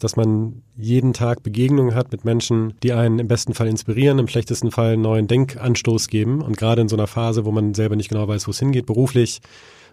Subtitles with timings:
[0.00, 4.28] dass man jeden Tag Begegnungen hat mit Menschen, die einen im besten Fall inspirieren, im
[4.28, 6.40] schlechtesten Fall einen neuen Denkanstoß geben.
[6.40, 8.86] Und gerade in so einer Phase, wo man selber nicht genau weiß, wo es hingeht,
[8.86, 9.40] beruflich,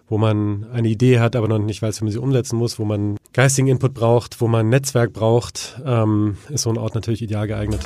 [0.08, 2.84] wo man eine Idee hat, aber noch nicht weiß, wie man sie umsetzen muss, wo
[2.84, 7.48] man geistigen Input braucht, wo man Netzwerk braucht, ähm, ist so ein Ort natürlich ideal
[7.48, 7.80] geeignet.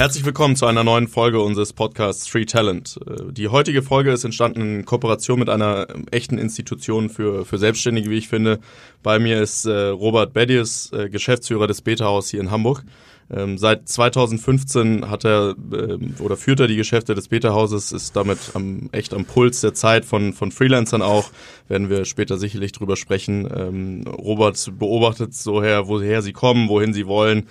[0.00, 2.98] Herzlich willkommen zu einer neuen Folge unseres Podcasts Free Talent.
[3.06, 8.08] Äh, die heutige Folge ist entstanden in Kooperation mit einer echten Institution für, für Selbstständige,
[8.08, 8.60] wie ich finde.
[9.02, 12.82] Bei mir ist äh, Robert Bedius, äh, Geschäftsführer des Beta-Haus hier in Hamburg.
[13.30, 18.38] Ähm, seit 2015 hat er ähm, oder führt er die Geschäfte des Beta-Hauses, ist damit
[18.54, 21.30] am, echt am Puls der Zeit von, von Freelancern auch.
[21.68, 23.46] Werden wir später sicherlich drüber sprechen.
[23.54, 27.48] Ähm, Robert beobachtet so her, woher sie kommen, wohin sie wollen,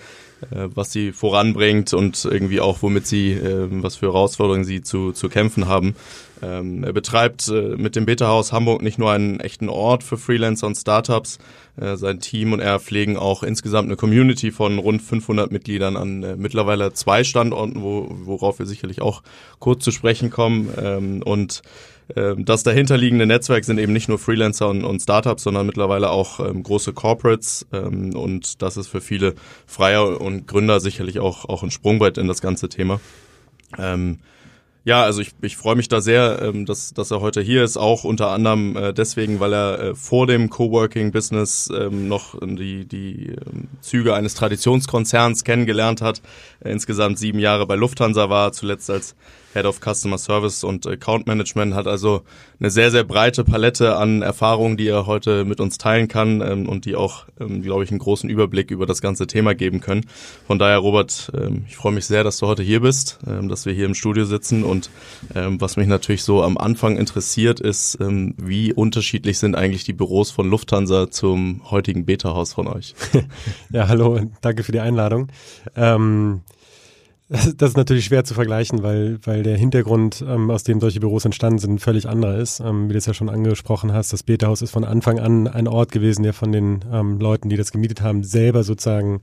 [0.50, 5.28] was sie voranbringt und irgendwie auch, womit sie, äh, was für Herausforderungen sie zu, zu
[5.28, 5.94] kämpfen haben.
[6.42, 10.66] Ähm, er betreibt äh, mit dem Beta-Haus Hamburg nicht nur einen echten Ort für Freelancer
[10.66, 11.38] und Startups.
[11.78, 16.22] Äh, sein Team und er pflegen auch insgesamt eine Community von rund 500 Mitgliedern an
[16.22, 19.22] äh, mittlerweile zwei Standorten, wo, worauf wir sicherlich auch
[19.58, 20.70] kurz zu sprechen kommen.
[20.80, 21.62] Ähm, und ähm,
[22.38, 26.62] das dahinterliegende Netzwerk sind eben nicht nur Freelancer und, und Startups, sondern mittlerweile auch ähm,
[26.62, 27.66] große Corporates.
[27.72, 29.34] Ähm, und das ist für viele
[29.66, 33.00] Freier und Gründer sicherlich auch, auch ein Sprungbrett in das ganze Thema.
[33.78, 34.18] Ähm,
[34.82, 37.76] ja, also ich, ich freue mich da sehr, ähm, dass, dass er heute hier ist,
[37.76, 43.26] auch unter anderem äh, deswegen, weil er äh, vor dem Coworking-Business ähm, noch die, die
[43.26, 46.22] ähm, Züge eines Traditionskonzerns kennengelernt hat,
[46.64, 49.14] insgesamt sieben Jahre bei Lufthansa war, zuletzt als
[49.52, 52.22] Head of Customer Service und Account Management, hat also
[52.60, 56.68] eine sehr, sehr breite Palette an Erfahrungen, die er heute mit uns teilen kann ähm,
[56.68, 60.06] und die auch, ähm, glaube ich, einen großen Überblick über das ganze Thema geben können.
[60.46, 63.66] Von daher, Robert, ähm, ich freue mich sehr, dass du heute hier bist, ähm, dass
[63.66, 64.90] wir hier im Studio sitzen und
[65.34, 69.92] ähm, was mich natürlich so am Anfang interessiert ist, ähm, wie unterschiedlich sind eigentlich die
[69.92, 72.94] Büros von Lufthansa zum heutigen Beta-Haus von euch?
[73.70, 75.28] ja, hallo, danke für die Einladung.
[75.74, 76.42] Ähm
[77.30, 81.24] das ist natürlich schwer zu vergleichen, weil, weil der Hintergrund, ähm, aus dem solche Büros
[81.24, 82.58] entstanden sind, völlig anderer ist.
[82.58, 85.68] Ähm, wie du es ja schon angesprochen hast, das Beta-Haus ist von Anfang an ein
[85.68, 89.20] Ort gewesen, der von den ähm, Leuten, die das gemietet haben, selber sozusagen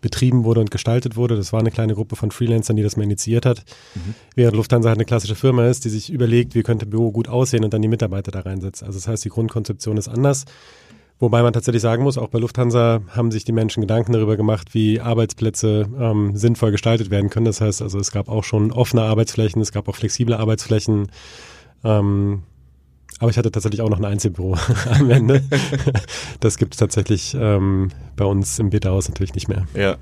[0.00, 1.36] betrieben wurde und gestaltet wurde.
[1.36, 3.64] Das war eine kleine Gruppe von Freelancern, die das mal initiiert hat.
[3.94, 4.14] Mhm.
[4.34, 7.64] Während Lufthansa halt eine klassische Firma ist, die sich überlegt, wie könnte Büro gut aussehen
[7.64, 8.82] und dann die Mitarbeiter da reinsetzt.
[8.82, 10.44] Also das heißt, die Grundkonzeption ist anders.
[11.20, 14.74] Wobei man tatsächlich sagen muss, auch bei Lufthansa haben sich die Menschen Gedanken darüber gemacht,
[14.74, 17.46] wie Arbeitsplätze ähm, sinnvoll gestaltet werden können.
[17.46, 21.08] Das heißt, also es gab auch schon offene Arbeitsflächen, es gab auch flexible Arbeitsflächen.
[21.84, 22.42] Ähm,
[23.20, 24.56] aber ich hatte tatsächlich auch noch ein Einzelbüro
[24.90, 25.44] am Ende.
[26.40, 29.66] das gibt es tatsächlich ähm, bei uns im Beta-Haus natürlich nicht mehr.
[29.74, 29.96] Ja.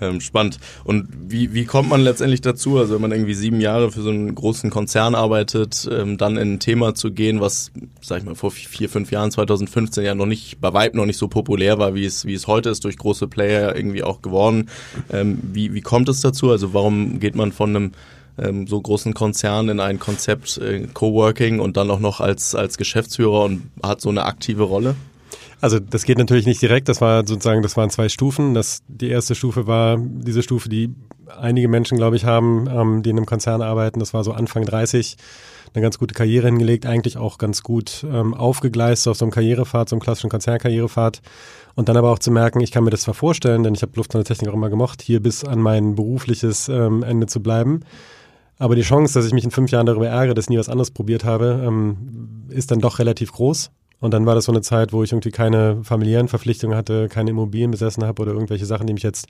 [0.00, 0.58] Ähm, spannend.
[0.84, 4.10] Und wie, wie kommt man letztendlich dazu, also wenn man irgendwie sieben Jahre für so
[4.10, 8.36] einen großen Konzern arbeitet, ähm, dann in ein Thema zu gehen, was, sag ich mal,
[8.36, 11.94] vor vier, fünf Jahren, 2015 ja noch nicht, bei Weib noch nicht so populär war,
[11.94, 14.68] wie es, wie es heute ist, durch große Player irgendwie auch geworden.
[15.10, 16.50] Ähm, wie, wie kommt es dazu?
[16.50, 17.92] Also warum geht man von einem
[18.38, 22.78] ähm, so großen Konzern in ein Konzept äh, Coworking und dann auch noch als, als
[22.78, 24.94] Geschäftsführer und hat so eine aktive Rolle?
[25.60, 26.88] Also das geht natürlich nicht direkt.
[26.88, 28.54] Das war sozusagen, das waren zwei Stufen.
[28.54, 30.94] Das, die erste Stufe war diese Stufe, die
[31.26, 33.98] einige Menschen, glaube ich, haben, ähm, die in einem Konzern arbeiten.
[33.98, 35.16] Das war so Anfang 30
[35.74, 39.88] eine ganz gute Karriere hingelegt, eigentlich auch ganz gut ähm, aufgegleist auf so einem Karrierepfad,
[39.88, 41.20] so einem klassischen Konzernkarrierepfad.
[41.74, 43.92] Und dann aber auch zu merken, ich kann mir das zwar vorstellen, denn ich habe
[43.96, 47.80] Lufthansa-Technik auch immer gemocht, hier bis an mein berufliches ähm, Ende zu bleiben.
[48.58, 50.68] Aber die Chance, dass ich mich in fünf Jahren darüber ärgere, dass ich nie was
[50.68, 53.70] anderes probiert habe, ähm, ist dann doch relativ groß.
[54.00, 57.30] Und dann war das so eine Zeit, wo ich irgendwie keine familiären Verpflichtungen hatte, keine
[57.30, 59.26] Immobilien besessen habe oder irgendwelche Sachen, die mich jetzt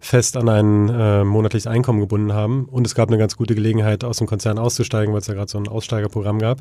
[0.00, 2.66] fest an ein äh, monatliches Einkommen gebunden haben.
[2.66, 5.50] Und es gab eine ganz gute Gelegenheit, aus dem Konzern auszusteigen, weil es ja gerade
[5.50, 6.60] so ein Aussteigerprogramm gab.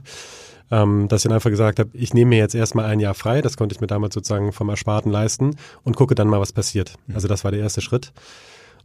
[0.72, 3.42] Ähm, dass ich dann einfach gesagt habe, ich nehme mir jetzt erstmal ein Jahr frei,
[3.42, 6.96] das konnte ich mir damals sozusagen vom Ersparten leisten und gucke dann mal, was passiert.
[7.08, 7.16] Mhm.
[7.16, 8.14] Also das war der erste Schritt.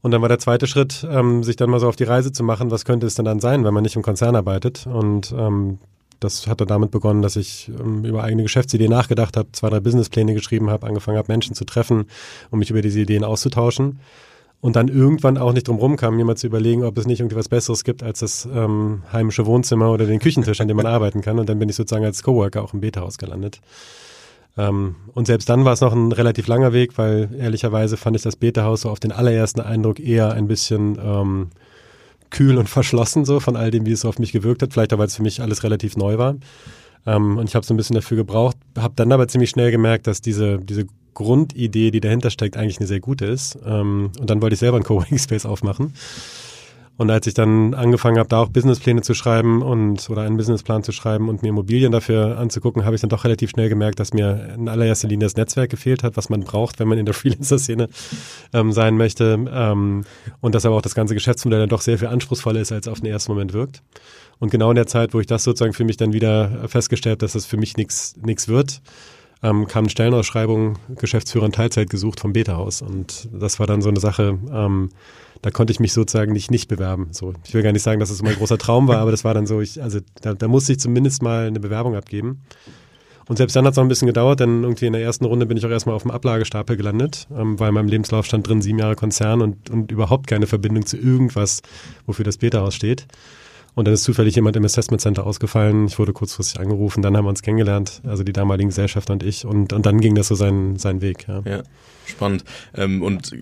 [0.03, 2.43] Und dann war der zweite Schritt, ähm, sich dann mal so auf die Reise zu
[2.43, 4.87] machen, was könnte es denn dann sein, wenn man nicht im Konzern arbeitet.
[4.87, 5.79] Und ähm,
[6.21, 9.81] das hat dann damit begonnen, dass ich ähm, über eigene Geschäftsideen nachgedacht habe, zwei, drei
[9.81, 12.07] Businesspläne geschrieben habe, angefangen habe, Menschen zu treffen,
[12.51, 14.01] um mich über diese Ideen auszutauschen.
[14.61, 17.37] Und dann irgendwann auch nicht drum rumkam, mir mal zu überlegen, ob es nicht irgendwie
[17.37, 21.21] was Besseres gibt als das ähm, heimische Wohnzimmer oder den Küchentisch, an dem man arbeiten
[21.21, 21.39] kann.
[21.39, 23.61] Und dann bin ich sozusagen als Coworker auch im Beta-Haus gelandet.
[24.57, 28.23] Ähm, und selbst dann war es noch ein relativ langer Weg, weil ehrlicherweise fand ich
[28.23, 31.51] das Beta-Haus so auf den allerersten Eindruck eher ein bisschen ähm,
[32.31, 34.73] kühl und verschlossen so von all dem, wie es auf mich gewirkt hat.
[34.73, 36.37] Vielleicht auch, weil es für mich alles relativ neu war.
[37.07, 40.07] Ähm, und ich habe so ein bisschen dafür gebraucht, habe dann aber ziemlich schnell gemerkt,
[40.07, 43.59] dass diese, diese Grundidee, die dahinter steckt, eigentlich eine sehr gute ist.
[43.67, 45.95] Ähm, und dann wollte ich selber einen Coworking Space aufmachen.
[46.99, 50.83] Und als ich dann angefangen habe, da auch Businesspläne zu schreiben und oder einen Businessplan
[50.83, 54.13] zu schreiben und mir Immobilien dafür anzugucken, habe ich dann doch relativ schnell gemerkt, dass
[54.13, 57.15] mir in allererster Linie das Netzwerk gefehlt hat, was man braucht, wenn man in der
[57.19, 57.89] Freelancer-Szene
[58.53, 59.39] ähm, sein möchte.
[59.49, 60.05] Ähm,
[60.41, 62.99] und dass aber auch das ganze Geschäftsmodell dann doch sehr viel anspruchsvoller ist, als auf
[63.01, 63.81] den ersten Moment wirkt.
[64.41, 67.35] Und genau in der Zeit, wo ich das sozusagen für mich dann wieder festgestellt, dass
[67.35, 68.83] das für mich nichts nichts wird,
[69.43, 72.83] ähm, kam eine Stellenausschreibung, Geschäftsführer in Teilzeit gesucht vom Beta-Haus.
[72.83, 74.91] Und das war dann so eine Sache, ähm,
[75.43, 77.09] da konnte ich mich sozusagen nicht nicht bewerben.
[77.13, 79.35] So, ich will gar nicht sagen, dass es mein großer Traum war, aber das war
[79.35, 82.43] dann so, ich, also da, da musste ich zumindest mal eine Bewerbung abgeben.
[83.29, 85.45] Und selbst dann hat es noch ein bisschen gedauert, denn irgendwie in der ersten Runde
[85.45, 88.63] bin ich auch erstmal auf dem Ablagestapel gelandet, ähm, weil in meinem Lebenslauf stand drin
[88.63, 91.61] sieben Jahre Konzern und, und überhaupt keine Verbindung zu irgendwas,
[92.07, 93.07] wofür das Beta-Haus steht.
[93.75, 95.87] Und dann ist zufällig jemand im Assessment Center ausgefallen.
[95.87, 99.45] Ich wurde kurzfristig angerufen, dann haben wir uns kennengelernt, also die damaligen Gesellschafter und ich.
[99.45, 101.29] Und, und dann ging das so seinen, seinen Weg.
[101.29, 101.43] Ja.
[101.45, 101.63] ja.
[102.09, 102.45] Spannend.
[102.75, 103.33] Ähm, und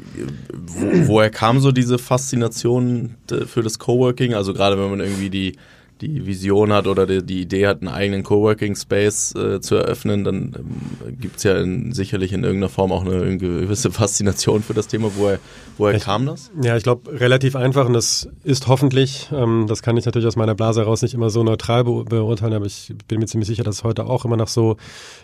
[0.53, 4.35] wo, woher kam so diese Faszination äh, für das Coworking?
[4.35, 5.57] Also gerade wenn man irgendwie die
[6.01, 10.25] die Vision hat oder die, die Idee hat, einen eigenen Coworking Space äh, zu eröffnen,
[10.25, 14.63] dann ähm, gibt es ja in, sicherlich in irgendeiner Form auch eine, eine gewisse Faszination
[14.63, 15.11] für das Thema.
[15.17, 15.39] Woher,
[15.79, 16.51] woher ich, kam das?
[16.63, 20.37] Ja, ich glaube, relativ einfach und das ist hoffentlich, ähm, das kann ich natürlich aus
[20.37, 23.65] meiner Blase heraus nicht immer so neutral be beurteilen, aber ich bin mir ziemlich sicher,
[23.65, 24.77] dass es heute auch immer noch so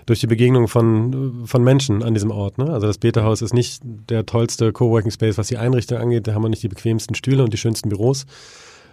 [0.06, 2.58] durch die Begegnung von, von Menschen an diesem Ort.
[2.58, 2.70] Ne?
[2.72, 6.26] Also das Beta-Haus ist nicht der tollste Coworking Space, was die Einrichtung angeht.
[6.26, 8.26] Da haben wir nicht die bequemsten Stühle und die schönsten Büros.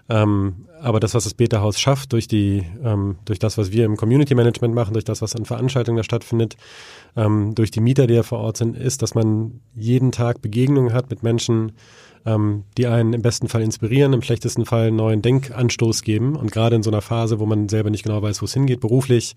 [0.09, 3.97] Ähm, aber das, was das Beta-Haus schafft, durch die, ähm, durch das, was wir im
[3.97, 6.55] Community Management machen, durch das, was an Veranstaltungen da stattfindet,
[7.15, 10.93] ähm, durch die Mieter, die ja vor Ort sind, ist, dass man jeden Tag Begegnungen
[10.93, 11.73] hat mit Menschen,
[12.25, 16.35] ähm, die einen im besten Fall inspirieren, im schlechtesten Fall einen neuen Denkanstoß geben.
[16.35, 18.79] Und gerade in so einer Phase, wo man selber nicht genau weiß, wo es hingeht,
[18.79, 19.35] beruflich,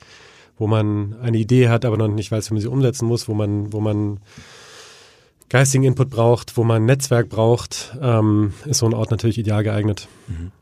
[0.58, 3.34] wo man eine Idee hat, aber noch nicht weiß, wie man sie umsetzen muss, wo
[3.34, 4.20] man, wo man
[5.48, 10.08] geistigen Input braucht, wo man Netzwerk braucht, ähm, ist so ein Ort natürlich ideal geeignet.
[10.28, 10.52] Mhm.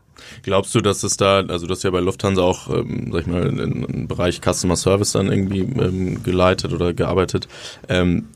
[0.42, 3.26] Glaubst du, dass es da, also du hast ja bei Lufthansa auch, ähm, sag ich
[3.26, 7.48] mal, im Bereich Customer Service dann irgendwie ähm, geleitet oder gearbeitet.
[7.88, 8.28] Ähm,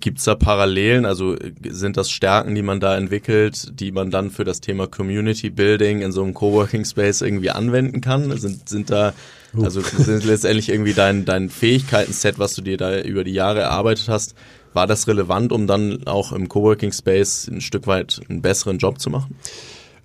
[0.00, 1.06] Gibt es da Parallelen?
[1.06, 1.34] Also
[1.66, 6.02] sind das Stärken, die man da entwickelt, die man dann für das Thema Community Building
[6.02, 8.36] in so einem Coworking Space irgendwie anwenden kann?
[8.36, 9.14] Sind, sind da,
[9.56, 14.10] also sind letztendlich irgendwie dein, dein Fähigkeiten-Set, was du dir da über die Jahre erarbeitet
[14.10, 14.34] hast,
[14.74, 19.00] war das relevant, um dann auch im Coworking Space ein Stück weit einen besseren Job
[19.00, 19.36] zu machen?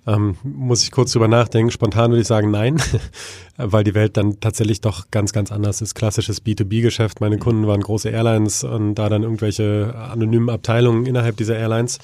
[0.08, 1.70] Ähm, muss ich kurz drüber nachdenken.
[1.70, 2.80] Spontan würde ich sagen, nein,
[3.58, 5.94] weil die Welt dann tatsächlich doch ganz, ganz anders ist.
[5.94, 7.20] Klassisches B2B-Geschäft.
[7.20, 11.98] Meine Kunden waren große Airlines und da dann irgendwelche anonymen Abteilungen innerhalb dieser Airlines.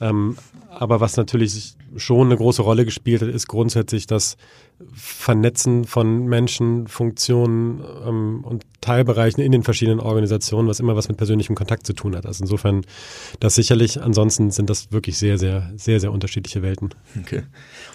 [0.00, 0.36] Ähm,
[0.70, 4.36] aber was natürlich schon eine große Rolle gespielt hat, ist grundsätzlich das
[4.94, 11.16] Vernetzen von Menschen, Funktionen ähm, und Teilbereichen in den verschiedenen Organisationen, was immer was mit
[11.16, 12.26] persönlichem Kontakt zu tun hat.
[12.26, 12.84] Also insofern
[13.40, 16.90] das sicherlich, ansonsten sind das wirklich sehr, sehr, sehr, sehr unterschiedliche Welten.
[17.20, 17.42] Okay.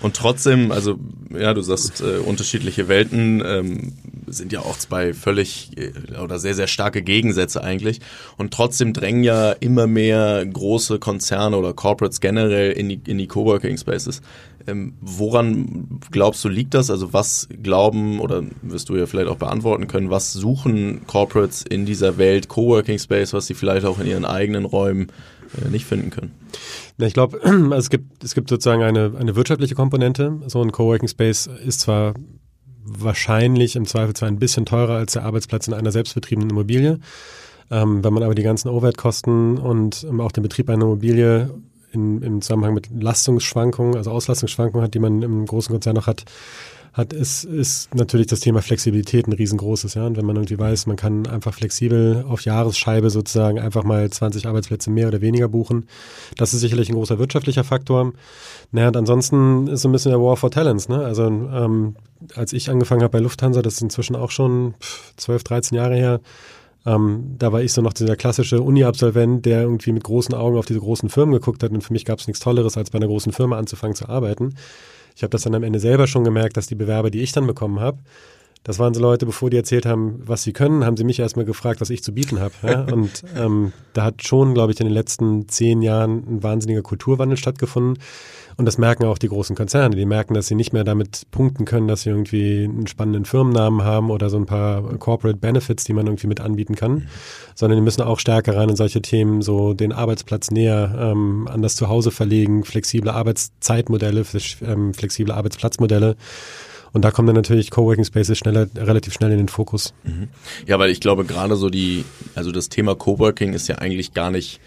[0.01, 0.97] Und trotzdem, also
[1.37, 3.93] ja, du sagst, äh, unterschiedliche Welten ähm,
[4.27, 5.91] sind ja auch zwei völlig äh,
[6.23, 7.99] oder sehr, sehr starke Gegensätze eigentlich.
[8.37, 13.27] Und trotzdem drängen ja immer mehr große Konzerne oder Corporates generell in die, in die
[13.27, 14.21] Coworking Spaces.
[14.67, 16.91] Ähm, woran glaubst du, liegt das?
[16.91, 21.85] Also was glauben oder wirst du ja vielleicht auch beantworten können, was suchen Corporates in
[21.85, 25.07] dieser Welt Coworking Space, was sie vielleicht auch in ihren eigenen Räumen
[25.65, 26.33] äh, nicht finden können?
[26.99, 27.39] ich glaube,
[27.75, 30.41] es gibt, es gibt sozusagen eine, eine wirtschaftliche Komponente.
[30.47, 32.13] So ein Coworking Space ist zwar
[32.83, 36.99] wahrscheinlich im Zweifelsfall ein bisschen teurer als der Arbeitsplatz in einer selbstbetriebenen Immobilie.
[37.69, 41.49] Ähm, wenn man aber die ganzen Overhead-Kosten und ähm, auch den Betrieb einer Immobilie
[41.91, 46.25] in, im Zusammenhang mit Lastungsschwankungen, also Auslastungsschwankungen hat, die man im großen Konzern noch hat,
[46.97, 49.93] hat, ist, ist natürlich das Thema Flexibilität ein riesengroßes.
[49.93, 50.07] Ja?
[50.07, 54.47] Und wenn man irgendwie weiß, man kann einfach flexibel auf Jahresscheibe sozusagen einfach mal 20
[54.47, 55.87] Arbeitsplätze mehr oder weniger buchen,
[56.37, 58.13] das ist sicherlich ein großer wirtschaftlicher Faktor.
[58.71, 60.89] Naja, und ansonsten ist so ein bisschen der War for Talents.
[60.89, 60.97] Ne?
[61.05, 61.95] Also ähm,
[62.35, 64.73] als ich angefangen habe bei Lufthansa, das ist inzwischen auch schon
[65.17, 66.19] 12, 13 Jahre her,
[66.87, 70.65] ähm, da war ich so noch dieser klassische Uni-Absolvent, der irgendwie mit großen Augen auf
[70.65, 71.71] diese großen Firmen geguckt hat.
[71.71, 74.55] Und für mich gab es nichts Tolleres, als bei einer großen Firma anzufangen zu arbeiten.
[75.13, 77.45] Ich habe das dann am Ende selber schon gemerkt, dass die Bewerber, die ich dann
[77.45, 77.97] bekommen habe,
[78.63, 81.45] das waren so Leute, bevor die erzählt haben, was sie können, haben sie mich erstmal
[81.45, 82.53] gefragt, was ich zu bieten habe.
[82.63, 82.81] Ja?
[82.91, 87.37] Und ähm, da hat schon, glaube ich, in den letzten zehn Jahren ein wahnsinniger Kulturwandel
[87.37, 87.97] stattgefunden.
[88.57, 89.95] Und das merken auch die großen Konzerne.
[89.95, 93.83] Die merken, dass sie nicht mehr damit punkten können, dass sie irgendwie einen spannenden Firmennamen
[93.83, 97.07] haben oder so ein paar Corporate Benefits, die man irgendwie mit anbieten kann,
[97.53, 101.61] sondern die müssen auch stärker rein in solche Themen, so den Arbeitsplatz näher ähm, an
[101.61, 104.25] das Zuhause verlegen, flexible Arbeitszeitmodelle,
[104.65, 106.15] ähm, flexible Arbeitsplatzmodelle.
[106.93, 109.93] Und da kommen dann natürlich Coworking Spaces schneller, relativ schnell in den Fokus.
[110.03, 110.29] Mhm.
[110.65, 114.31] Ja, weil ich glaube gerade so die, also das Thema Coworking ist ja eigentlich gar
[114.31, 114.59] nicht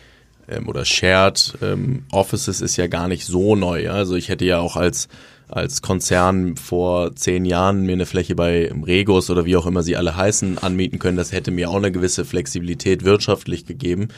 [0.48, 3.84] ähm, oder Shared ähm, Offices ist ja gar nicht so neu.
[3.84, 3.92] Ja?
[3.92, 5.08] Also ich hätte ja auch als
[5.50, 9.96] als Konzern vor zehn Jahren mir eine Fläche bei Regus oder wie auch immer sie
[9.96, 11.16] alle heißen anmieten können.
[11.16, 14.08] Das hätte mir auch eine gewisse Flexibilität wirtschaftlich gegeben.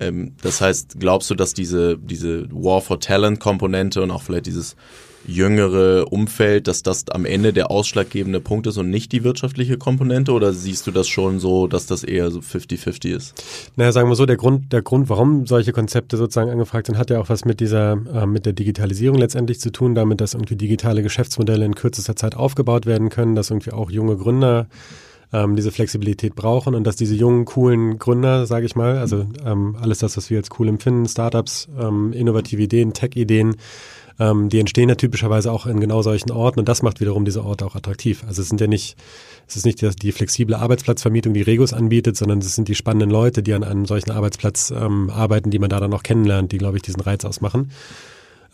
[0.00, 4.46] Ähm, das heißt, glaubst du, dass diese, diese War for Talent Komponente und auch vielleicht
[4.46, 4.76] dieses
[5.26, 10.32] jüngere Umfeld, dass das am Ende der ausschlaggebende Punkt ist und nicht die wirtschaftliche Komponente?
[10.32, 13.34] Oder siehst du das schon so, dass das eher so 50-50 ist?
[13.76, 17.10] Naja, sagen wir so, der Grund, der Grund, warum solche Konzepte sozusagen angefragt sind, hat
[17.10, 20.56] ja auch was mit dieser, äh, mit der Digitalisierung letztendlich zu tun, damit, dass irgendwie
[20.56, 24.68] digitale Geschäftsmodelle in kürzester Zeit aufgebaut werden können, dass irgendwie auch junge Gründer
[25.32, 29.76] ähm, diese Flexibilität brauchen und dass diese jungen, coolen Gründer, sage ich mal, also ähm,
[29.80, 33.56] alles das, was wir als cool empfinden, Startups, ähm, innovative Ideen, Tech-Ideen,
[34.18, 37.44] ähm, die entstehen ja typischerweise auch in genau solchen Orten und das macht wiederum diese
[37.44, 38.24] Orte auch attraktiv.
[38.26, 38.96] Also es sind ja nicht,
[39.46, 43.10] es ist nicht die, die flexible Arbeitsplatzvermietung, die Regus anbietet, sondern es sind die spannenden
[43.10, 46.58] Leute, die an einem solchen Arbeitsplatz ähm, arbeiten, die man da dann auch kennenlernt, die,
[46.58, 47.70] glaube ich, diesen Reiz ausmachen.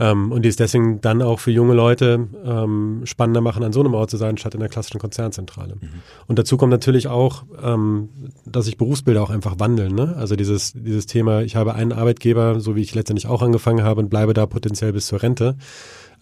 [0.00, 3.80] Ähm, und die es deswegen dann auch für junge Leute ähm, spannender machen, an so
[3.80, 5.76] einem Ort zu sein, statt in der klassischen Konzernzentrale.
[5.76, 5.88] Mhm.
[6.26, 8.08] Und dazu kommt natürlich auch, ähm,
[8.44, 9.94] dass sich Berufsbilder auch einfach wandeln.
[9.94, 10.16] Ne?
[10.16, 14.00] Also dieses, dieses Thema, ich habe einen Arbeitgeber, so wie ich letztendlich auch angefangen habe
[14.00, 15.56] und bleibe da potenziell bis zur Rente.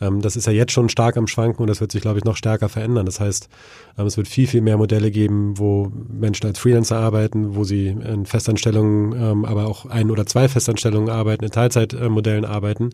[0.03, 2.25] Ähm, das ist ja jetzt schon stark am Schwanken und das wird sich, glaube ich,
[2.25, 3.07] noch stärker verändern.
[3.07, 3.49] Das heißt,
[3.99, 7.89] ähm, es wird viel, viel mehr Modelle geben, wo Menschen als Freelancer arbeiten, wo sie
[7.89, 12.91] in Festanstellungen, ähm, aber auch ein oder zwei Festanstellungen arbeiten, in Teilzeitmodellen arbeiten.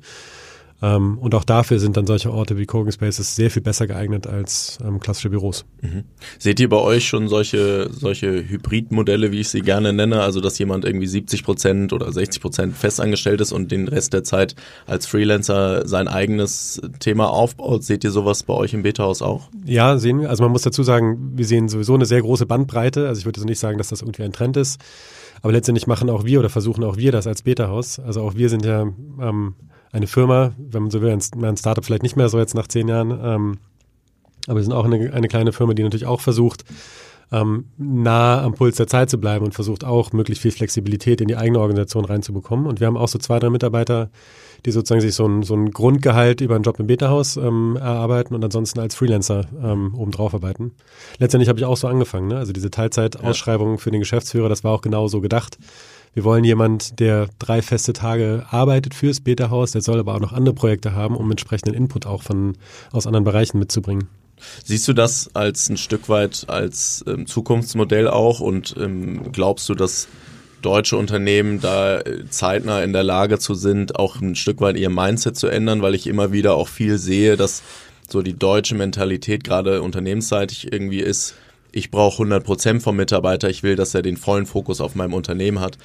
[0.80, 4.26] Ähm, und auch dafür sind dann solche Orte wie Coworking Spaces sehr viel besser geeignet
[4.26, 5.64] als ähm, klassische Büros.
[5.80, 6.04] Mhm.
[6.38, 10.58] Seht ihr bei euch schon solche, solche Hybridmodelle, wie ich sie gerne nenne, also dass
[10.58, 14.54] jemand irgendwie 70 Prozent oder 60 Prozent festangestellt ist und den Rest der Zeit
[14.86, 17.82] als Freelancer sein eigenes Thema aufbaut?
[17.82, 19.48] Seht ihr sowas bei euch im Beta-Haus auch?
[19.64, 20.30] Ja, sehen wir.
[20.30, 23.08] Also man muss dazu sagen, wir sehen sowieso eine sehr große Bandbreite.
[23.08, 24.80] Also ich würde also nicht sagen, dass das irgendwie ein Trend ist.
[25.42, 27.98] Aber letztendlich machen auch wir oder versuchen auch wir das als Beta-Haus.
[27.98, 28.82] Also auch wir sind ja
[29.20, 29.54] ähm,
[29.92, 32.68] eine Firma, wenn man so will, ein, ein Startup vielleicht nicht mehr so jetzt nach
[32.68, 33.58] zehn Jahren, ähm,
[34.46, 36.64] aber wir sind auch eine, eine kleine Firma, die natürlich auch versucht,
[37.30, 41.28] ähm, nah am Puls der Zeit zu bleiben und versucht auch möglichst viel Flexibilität in
[41.28, 42.66] die eigene Organisation reinzubekommen.
[42.66, 44.10] Und wir haben auch so zwei, drei Mitarbeiter,
[44.64, 48.34] die sozusagen sich so ein, so ein Grundgehalt über einen Job im Beta-Haus ähm, erarbeiten
[48.34, 50.72] und ansonsten als Freelancer ähm, obendrauf arbeiten.
[51.18, 52.28] Letztendlich habe ich auch so angefangen.
[52.28, 52.38] Ne?
[52.38, 53.76] Also diese Teilzeitausschreibung ja.
[53.76, 55.58] für den Geschäftsführer, das war auch genau so gedacht.
[56.18, 60.32] Wir wollen jemand, der drei feste Tage arbeitet fürs Beta-Haus, der soll aber auch noch
[60.32, 62.56] andere Projekte haben, um entsprechenden Input auch von,
[62.90, 64.08] aus anderen Bereichen mitzubringen.
[64.64, 69.76] Siehst du das als ein Stück weit als ähm, Zukunftsmodell auch und ähm, glaubst du,
[69.76, 70.08] dass
[70.60, 74.90] deutsche Unternehmen da äh, zeitnah in der Lage zu sind, auch ein Stück weit ihr
[74.90, 77.62] Mindset zu ändern, weil ich immer wieder auch viel sehe, dass
[78.10, 81.36] so die deutsche Mentalität gerade unternehmensseitig irgendwie ist,
[81.72, 85.14] ich brauche 100 Prozent vom Mitarbeiter, ich will, dass er den vollen Fokus auf meinem
[85.14, 85.78] Unternehmen hat.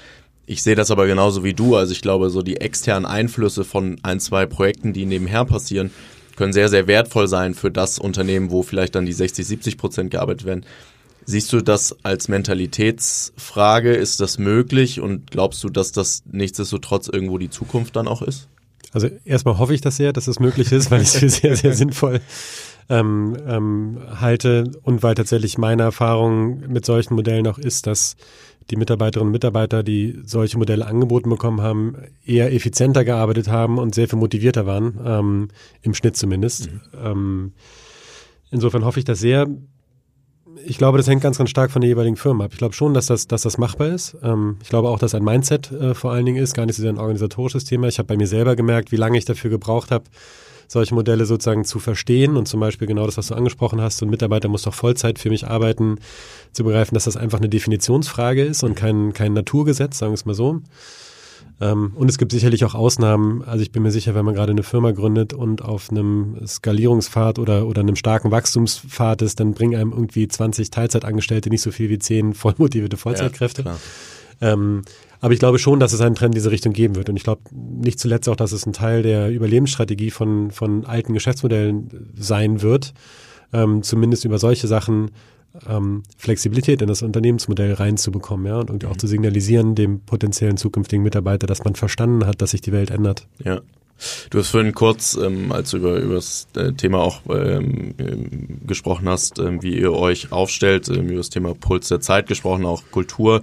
[0.45, 1.75] Ich sehe das aber genauso wie du.
[1.75, 5.91] Also ich glaube, so die externen Einflüsse von ein, zwei Projekten, die nebenher passieren,
[6.35, 10.11] können sehr, sehr wertvoll sein für das Unternehmen, wo vielleicht dann die 60, 70 Prozent
[10.11, 10.65] gearbeitet werden.
[11.25, 13.93] Siehst du das als Mentalitätsfrage?
[13.93, 14.99] Ist das möglich?
[14.99, 18.49] Und glaubst du, dass das nichtsdestotrotz irgendwo die Zukunft dann auch ist?
[18.91, 21.55] Also erstmal hoffe ich das sehr, dass es möglich ist, weil ich es für sehr,
[21.55, 22.19] sehr sinnvoll
[22.89, 28.15] ähm, ähm, halte und weil tatsächlich meine Erfahrung mit solchen Modellen auch ist, dass
[28.69, 33.95] die Mitarbeiterinnen und Mitarbeiter, die solche Modelle angeboten bekommen haben, eher effizienter gearbeitet haben und
[33.95, 35.47] sehr viel motivierter waren, ähm,
[35.81, 36.71] im Schnitt zumindest.
[36.71, 36.81] Mhm.
[37.03, 37.51] Ähm,
[38.51, 39.47] insofern hoffe ich das sehr.
[40.65, 42.51] Ich glaube, das hängt ganz, ganz stark von der jeweiligen Firma ab.
[42.53, 44.15] Ich glaube schon, dass das, dass das machbar ist.
[44.23, 46.81] Ähm, ich glaube auch, dass ein Mindset äh, vor allen Dingen ist, gar nicht so
[46.81, 47.87] sehr ein organisatorisches Thema.
[47.87, 50.05] Ich habe bei mir selber gemerkt, wie lange ich dafür gebraucht habe,
[50.67, 54.05] solche Modelle sozusagen zu verstehen und zum Beispiel genau das, was du angesprochen hast, so
[54.05, 55.97] ein Mitarbeiter muss doch Vollzeit für mich arbeiten,
[56.51, 60.25] zu begreifen, dass das einfach eine Definitionsfrage ist und kein, kein Naturgesetz, sagen wir es
[60.25, 60.61] mal so.
[61.61, 63.43] Ähm, und es gibt sicherlich auch Ausnahmen.
[63.43, 67.39] Also ich bin mir sicher, wenn man gerade eine Firma gründet und auf einem Skalierungspfad
[67.39, 71.89] oder, oder einem starken Wachstumspfad ist, dann bringen einem irgendwie 20 Teilzeitangestellte nicht so viel
[71.89, 73.63] wie 10 vollmotivierte Vollzeitkräfte.
[73.63, 73.77] Ja,
[74.43, 74.81] ähm,
[75.21, 77.07] aber ich glaube schon, dass es einen Trend in diese Richtung geben wird.
[77.07, 81.13] Und ich glaube nicht zuletzt auch, dass es ein Teil der Überlebensstrategie von, von alten
[81.13, 82.93] Geschäftsmodellen sein wird,
[83.53, 85.11] ähm, zumindest über solche Sachen
[85.69, 88.91] ähm, Flexibilität in das Unternehmensmodell reinzubekommen, ja, und irgendwie mhm.
[88.91, 92.91] auch zu signalisieren dem potenziellen zukünftigen Mitarbeiter, dass man verstanden hat, dass sich die Welt
[92.91, 93.27] ändert.
[93.43, 93.61] Ja.
[94.29, 98.59] Du hast vorhin kurz, ähm, als du über, über das äh, Thema auch ähm, ähm,
[98.65, 102.65] gesprochen hast, ähm, wie ihr euch aufstellt, ähm, über das Thema Puls der Zeit gesprochen,
[102.65, 103.41] auch Kultur.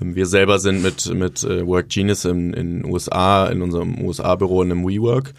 [0.00, 4.62] Ähm, wir selber sind mit, mit äh, Work Genius in den USA, in unserem USA-Büro
[4.62, 5.32] in einem WeWork.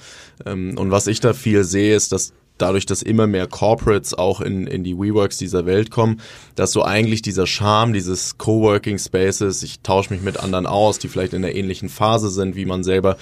[0.46, 4.40] Ähm, und was ich da viel sehe, ist, dass dadurch, dass immer mehr Corporates auch
[4.42, 6.22] in, in die WeWorks dieser Welt kommen,
[6.56, 11.08] dass so eigentlich dieser Charme dieses Coworking Spaces, ich tausche mich mit anderen aus, die
[11.08, 13.18] vielleicht in einer ähnlichen Phase sind wie man selber,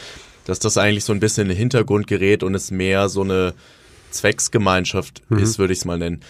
[0.49, 3.53] dass das eigentlich so ein bisschen in den Hintergrund gerät und es mehr so eine
[4.09, 5.37] Zwecksgemeinschaft mhm.
[5.37, 6.21] ist, würde ich es mal nennen.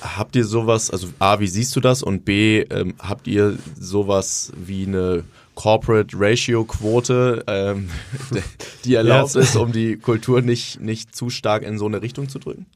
[0.00, 2.02] Habt ihr sowas, also A, wie siehst du das?
[2.02, 5.24] Und B, ähm, habt ihr sowas wie eine
[5.56, 7.88] Corporate Ratio Quote, ähm,
[8.84, 9.48] die erlaubt yes.
[9.48, 12.66] ist, um die Kultur nicht, nicht zu stark in so eine Richtung zu drücken?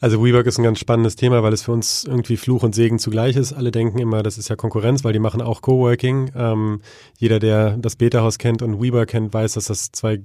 [0.00, 2.98] Also WeWork ist ein ganz spannendes Thema, weil es für uns irgendwie Fluch und Segen
[2.98, 3.52] zugleich ist.
[3.52, 6.32] Alle denken immer, das ist ja Konkurrenz, weil die machen auch Coworking.
[6.36, 6.80] Ähm,
[7.18, 10.20] jeder, der das Beta-Haus kennt und WeWork kennt, weiß, dass das zwei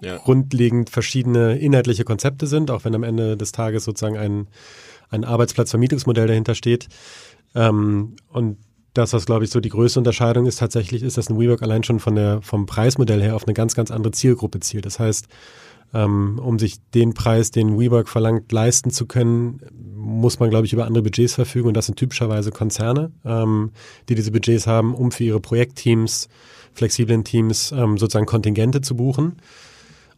[0.00, 0.18] ja.
[0.18, 4.46] grundlegend verschiedene inhaltliche Konzepte sind, auch wenn am Ende des Tages sozusagen ein,
[5.10, 6.88] ein Arbeitsplatzvermietungsmodell dahinter steht.
[7.54, 8.58] Ähm, und
[8.94, 11.82] das, was glaube ich so die größte Unterscheidung ist tatsächlich, ist, dass ein WeWork allein
[11.82, 14.86] schon von der, vom Preismodell her auf eine ganz, ganz andere Zielgruppe zielt.
[14.86, 15.28] Das heißt,
[15.92, 19.60] um sich den Preis, den WeWork verlangt, leisten zu können,
[19.94, 21.68] muss man, glaube ich, über andere Budgets verfügen.
[21.68, 23.70] Und das sind typischerweise Konzerne, ähm,
[24.08, 26.28] die diese Budgets haben, um für ihre Projektteams,
[26.74, 29.36] flexiblen Teams ähm, sozusagen Kontingente zu buchen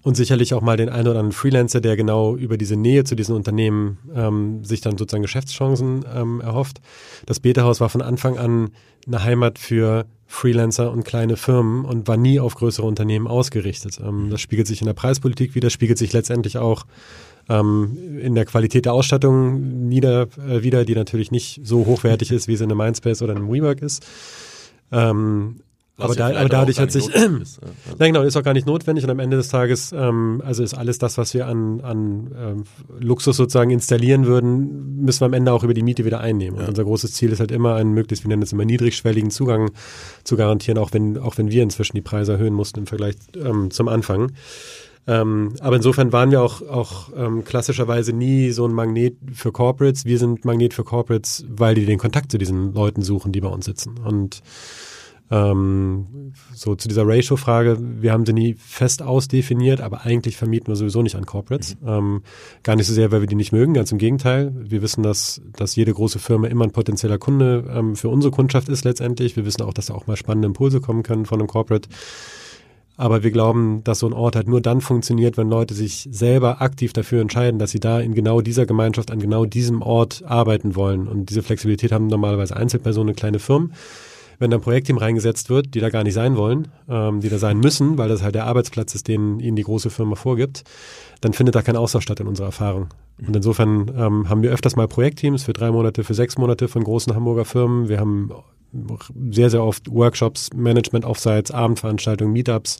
[0.03, 3.15] und sicherlich auch mal den einen oder anderen Freelancer, der genau über diese Nähe zu
[3.15, 6.81] diesen Unternehmen ähm, sich dann sozusagen Geschäftschancen ähm, erhofft.
[7.27, 8.71] Das Beta-Haus war von Anfang an
[9.07, 13.99] eine Heimat für Freelancer und kleine Firmen und war nie auf größere Unternehmen ausgerichtet.
[13.99, 16.85] Ähm, das spiegelt sich in der Preispolitik wieder, spiegelt sich letztendlich auch
[17.49, 22.47] ähm, in der Qualität der Ausstattung nieder, äh, wieder, die natürlich nicht so hochwertig ist,
[22.47, 24.07] wie sie in einem Mindspace oder in einem WeWork ist.
[24.93, 25.61] Ähm,
[25.99, 27.61] aber, da, aber dadurch hat sich, ist, also.
[27.99, 30.75] ja genau, ist auch gar nicht notwendig und am Ende des Tages, ähm, also ist
[30.75, 32.65] alles das, was wir an, an ähm,
[33.01, 36.61] Luxus sozusagen installieren würden, müssen wir am Ende auch über die Miete wieder einnehmen.
[36.61, 39.73] Und unser großes Ziel ist halt immer, einen möglichst, wir nennen es immer niedrigschwelligen Zugang
[40.23, 43.71] zu garantieren, auch wenn, auch wenn wir inzwischen die Preise erhöhen mussten im Vergleich ähm,
[43.73, 44.33] zum Anfang.
[45.09, 50.05] Ähm, aber insofern waren wir auch, auch ähm, klassischerweise nie so ein Magnet für Corporates.
[50.05, 53.49] Wir sind Magnet für Corporates, weil die den Kontakt zu diesen Leuten suchen, die bei
[53.49, 53.99] uns sitzen.
[53.99, 54.43] Und
[55.31, 60.77] ähm, so zu dieser Ratio-Frage, wir haben sie nie fest ausdefiniert, aber eigentlich vermieten wir
[60.77, 61.77] sowieso nicht an Corporates.
[61.81, 61.89] Mhm.
[61.89, 62.23] Ähm,
[62.63, 64.53] gar nicht so sehr, weil wir die nicht mögen, ganz im Gegenteil.
[64.55, 68.69] Wir wissen, dass, dass jede große Firma immer ein potenzieller Kunde ähm, für unsere Kundschaft
[68.69, 69.37] ist letztendlich.
[69.37, 71.89] Wir wissen auch, dass da auch mal spannende Impulse kommen können von einem Corporate.
[72.97, 76.61] Aber wir glauben, dass so ein Ort halt nur dann funktioniert, wenn Leute sich selber
[76.63, 80.75] aktiv dafür entscheiden, dass sie da in genau dieser Gemeinschaft an genau diesem Ort arbeiten
[80.75, 81.07] wollen.
[81.07, 83.73] Und diese Flexibilität haben normalerweise Einzelpersonen, kleine Firmen
[84.39, 87.39] wenn da ein Projektteam reingesetzt wird, die da gar nicht sein wollen, ähm, die da
[87.39, 90.65] sein müssen, weil das halt der Arbeitsplatz ist, den ihnen die große Firma vorgibt,
[91.21, 92.89] dann findet da kein Austausch statt in unserer Erfahrung.
[93.27, 96.85] Und insofern ähm, haben wir öfters mal Projektteams für drei Monate, für sechs Monate von
[96.85, 97.89] großen Hamburger Firmen.
[97.89, 98.31] Wir haben
[99.31, 102.79] sehr, sehr oft Workshops, Management-Offsites, Abendveranstaltungen, Meetups,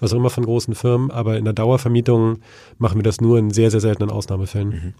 [0.00, 1.10] was auch immer von großen Firmen.
[1.10, 2.38] Aber in der Dauervermietung
[2.78, 4.68] machen wir das nur in sehr, sehr seltenen Ausnahmefällen.
[4.68, 4.94] Mhm.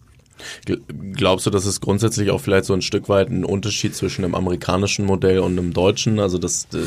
[1.12, 4.34] Glaubst du, dass es grundsätzlich auch vielleicht so ein Stück weit ein Unterschied zwischen einem
[4.34, 6.18] amerikanischen Modell und einem deutschen?
[6.18, 6.78] Also, dass äh,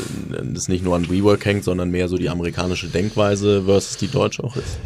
[0.42, 4.44] das nicht nur an WeWork hängt, sondern mehr so die amerikanische Denkweise versus die deutsche
[4.44, 4.78] auch ist?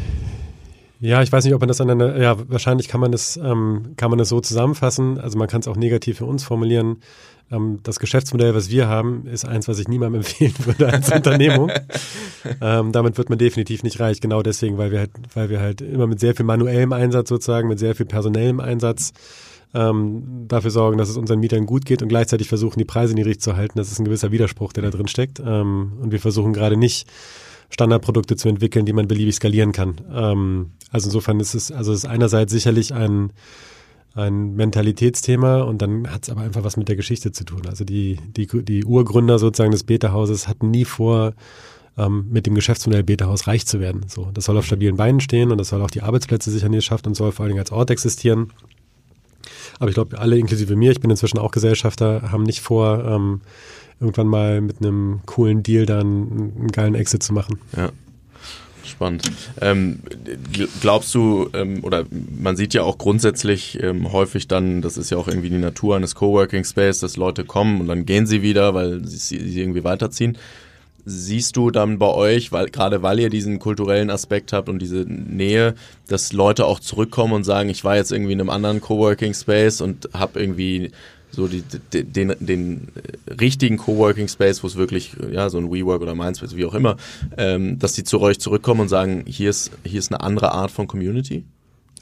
[1.02, 3.94] Ja, ich weiß nicht, ob man das an einer, ja, wahrscheinlich kann man das, ähm,
[3.96, 5.18] kann man das so zusammenfassen.
[5.18, 6.98] Also man kann es auch negativ für uns formulieren.
[7.50, 11.72] Ähm, das Geschäftsmodell, was wir haben, ist eins, was ich niemandem empfehlen würde als Unternehmung.
[12.60, 15.80] ähm, damit wird man definitiv nicht reich, genau deswegen, weil wir halt, weil wir halt
[15.80, 19.12] immer mit sehr viel manuellem Einsatz sozusagen, mit sehr viel personellem Einsatz
[19.74, 23.40] ähm, dafür sorgen, dass es unseren Mietern gut geht und gleichzeitig versuchen, die Preise niedrig
[23.40, 23.76] zu halten.
[23.76, 25.40] Das ist ein gewisser Widerspruch, der da drin steckt.
[25.44, 27.08] Ähm, und wir versuchen gerade nicht,
[27.72, 29.96] Standardprodukte zu entwickeln, die man beliebig skalieren kann.
[30.12, 33.32] Ähm, also insofern ist es, also es ist einerseits sicherlich ein
[34.14, 37.62] ein Mentalitätsthema und dann hat es aber einfach was mit der Geschichte zu tun.
[37.66, 41.32] Also die, die, die Urgründer sozusagen des Beta-Hauses hatten nie vor,
[41.96, 44.02] ähm, mit dem Geschäftsmodell Beta-Haus reich zu werden.
[44.08, 46.78] So, das soll auf stabilen Beinen stehen und das soll auch die Arbeitsplätze sichern, die
[46.78, 48.52] es schafft und soll vor allen Dingen als Ort existieren.
[49.78, 53.40] Aber ich glaube, alle inklusive mir, ich bin inzwischen auch Gesellschafter, haben nicht vor, ähm,
[54.02, 57.58] irgendwann mal mit einem coolen Deal dann einen geilen Exit zu machen.
[57.76, 57.90] Ja.
[58.84, 59.22] Spannend.
[59.60, 60.00] Ähm,
[60.80, 65.18] glaubst du, ähm, oder man sieht ja auch grundsätzlich ähm, häufig dann, das ist ja
[65.18, 68.74] auch irgendwie die Natur eines Coworking Space, dass Leute kommen und dann gehen sie wieder,
[68.74, 70.36] weil sie, sie irgendwie weiterziehen.
[71.04, 75.04] Siehst du dann bei euch, weil gerade weil ihr diesen kulturellen Aspekt habt und diese
[75.08, 75.74] Nähe,
[76.08, 79.80] dass Leute auch zurückkommen und sagen, ich war jetzt irgendwie in einem anderen Coworking Space
[79.80, 80.92] und habe irgendwie
[81.32, 82.88] so die, den, den
[83.40, 86.96] richtigen Coworking Space, wo es wirklich, ja, so ein WeWork oder Mindspace, wie auch immer,
[87.36, 90.70] ähm, dass die zu euch zurückkommen und sagen, hier ist, hier ist eine andere Art
[90.70, 91.44] von Community?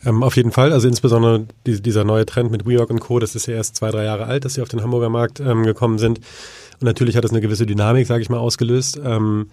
[0.04, 3.34] Ähm, auf jeden Fall, also insbesondere die, dieser neue Trend mit WeWork und Co., das
[3.34, 5.98] ist ja erst zwei, drei Jahre alt, dass sie auf den Hamburger Markt ähm, gekommen
[5.98, 6.18] sind.
[6.80, 9.00] Und natürlich hat das eine gewisse Dynamik, sage ich mal, ausgelöst.
[9.02, 9.50] Ähm,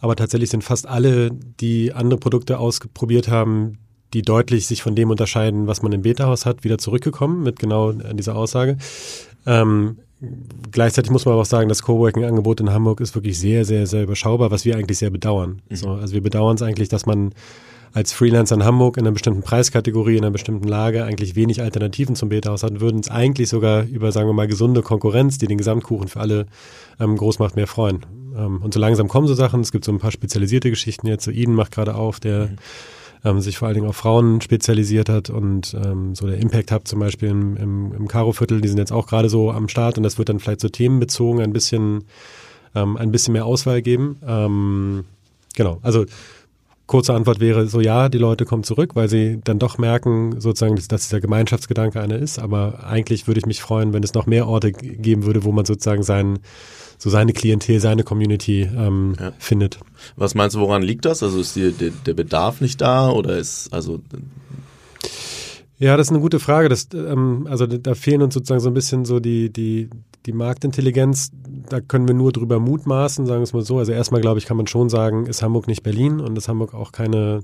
[0.00, 3.78] aber tatsächlich sind fast alle, die andere Produkte ausprobiert haben,
[4.14, 7.92] die deutlich sich von dem unterscheiden, was man im Beta-Haus hat, wieder zurückgekommen mit genau
[7.92, 8.76] dieser Aussage.
[9.46, 9.98] Ähm,
[10.70, 14.02] gleichzeitig muss man aber auch sagen, das Coworking-Angebot in Hamburg ist wirklich sehr, sehr, sehr
[14.02, 15.62] überschaubar, was wir eigentlich sehr bedauern.
[15.68, 15.76] Mhm.
[15.76, 17.32] So, also wir bedauern es eigentlich, dass man
[17.92, 22.14] als Freelancer in Hamburg in einer bestimmten Preiskategorie, in einer bestimmten Lage eigentlich wenig Alternativen
[22.14, 25.58] zum Beta-Haus hat, würden es eigentlich sogar über, sagen wir mal, gesunde Konkurrenz, die den
[25.58, 26.46] Gesamtkuchen für alle
[27.00, 28.06] ähm, groß macht, mehr freuen.
[28.36, 29.60] Ähm, und so langsam kommen so Sachen.
[29.60, 31.24] Es gibt so ein paar spezialisierte Geschichten jetzt.
[31.24, 32.56] So Eden macht gerade auf, der mhm.
[33.24, 36.88] Ähm, sich vor allen Dingen auf Frauen spezialisiert hat und ähm, so der Impact Hub
[36.88, 40.02] zum Beispiel im, im, im Karo-Viertel, die sind jetzt auch gerade so am Start und
[40.02, 42.04] das wird dann vielleicht so themenbezogen ein bisschen,
[42.74, 44.18] ähm, ein bisschen mehr Auswahl geben.
[44.26, 45.04] Ähm,
[45.54, 46.06] genau, also
[46.90, 50.74] kurze Antwort wäre so, ja, die Leute kommen zurück, weil sie dann doch merken, sozusagen,
[50.74, 52.40] dass, dass der Gemeinschaftsgedanke einer ist.
[52.40, 55.64] Aber eigentlich würde ich mich freuen, wenn es noch mehr Orte geben würde, wo man
[55.64, 56.40] sozusagen sein,
[56.98, 59.30] so seine Klientel, seine Community ähm, ja.
[59.38, 59.78] findet.
[60.16, 61.22] Was meinst du, woran liegt das?
[61.22, 64.00] Also ist die, der, der Bedarf nicht da oder ist also
[65.78, 66.68] ja, das ist eine gute Frage.
[66.68, 69.88] Das, ähm, also da fehlen uns sozusagen so ein bisschen so die, die,
[70.26, 71.30] die Marktintelligenz.
[71.68, 73.78] Da können wir nur drüber mutmaßen, sagen wir es mal so.
[73.78, 76.74] Also erstmal, glaube ich, kann man schon sagen, ist Hamburg nicht Berlin und ist Hamburg
[76.74, 77.42] auch keine,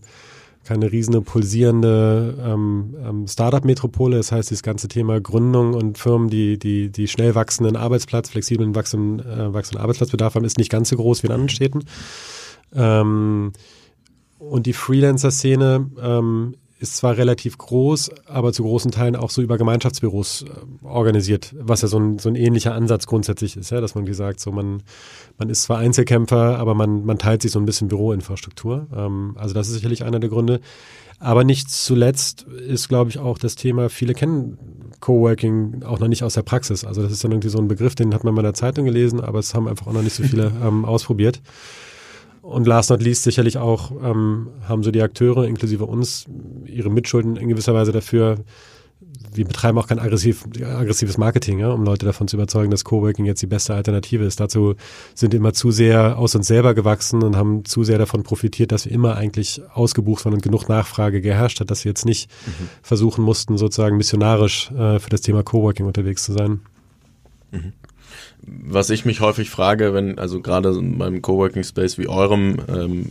[0.65, 4.17] keine riesige pulsierende ähm, ähm, Startup-Metropole.
[4.17, 8.75] Das heißt, dieses ganze Thema Gründung und Firmen, die, die, die schnell wachsenden Arbeitsplatz, flexiblen
[8.75, 11.85] wachsenden, äh, wachsenden Arbeitsplatzbedarf haben, ist nicht ganz so groß wie in anderen Städten.
[12.75, 13.53] Ähm,
[14.39, 19.57] und die Freelancer-Szene ähm, ist zwar relativ groß, aber zu großen Teilen auch so über
[19.57, 23.95] Gemeinschaftsbüros äh, organisiert, was ja so ein, so ein ähnlicher Ansatz grundsätzlich ist, ja, dass
[23.95, 24.83] man gesagt, so man,
[25.39, 28.87] man ist zwar Einzelkämpfer, aber man, man teilt sich so ein bisschen Büroinfrastruktur.
[28.95, 30.61] Ähm, also das ist sicherlich einer der Gründe.
[31.19, 34.59] Aber nicht zuletzt ist, glaube ich, auch das Thema, viele kennen
[35.01, 36.85] Coworking auch noch nicht aus der Praxis.
[36.85, 38.85] Also das ist dann irgendwie so ein Begriff, den hat man mal in der Zeitung
[38.85, 41.41] gelesen, aber es haben einfach auch noch nicht so viele ähm, ausprobiert.
[42.47, 46.27] Und last not least sicherlich auch ähm, haben so die Akteure, inklusive uns,
[46.65, 48.37] ihre Mitschulden in gewisser Weise dafür.
[49.35, 53.25] Wir betreiben auch kein aggressiv, aggressives Marketing, ja, um Leute davon zu überzeugen, dass Coworking
[53.25, 54.39] jetzt die beste Alternative ist.
[54.39, 54.77] Dazu
[55.13, 58.71] sind wir immer zu sehr aus uns selber gewachsen und haben zu sehr davon profitiert,
[58.71, 62.31] dass wir immer eigentlich ausgebucht waren und genug Nachfrage geherrscht hat, dass wir jetzt nicht
[62.47, 62.69] mhm.
[62.81, 66.61] versuchen mussten, sozusagen missionarisch äh, für das Thema Coworking unterwegs zu sein.
[67.51, 67.73] Mhm
[68.43, 73.07] was ich mich häufig frage, wenn, also gerade beim Coworking Space wie eurem, ähm,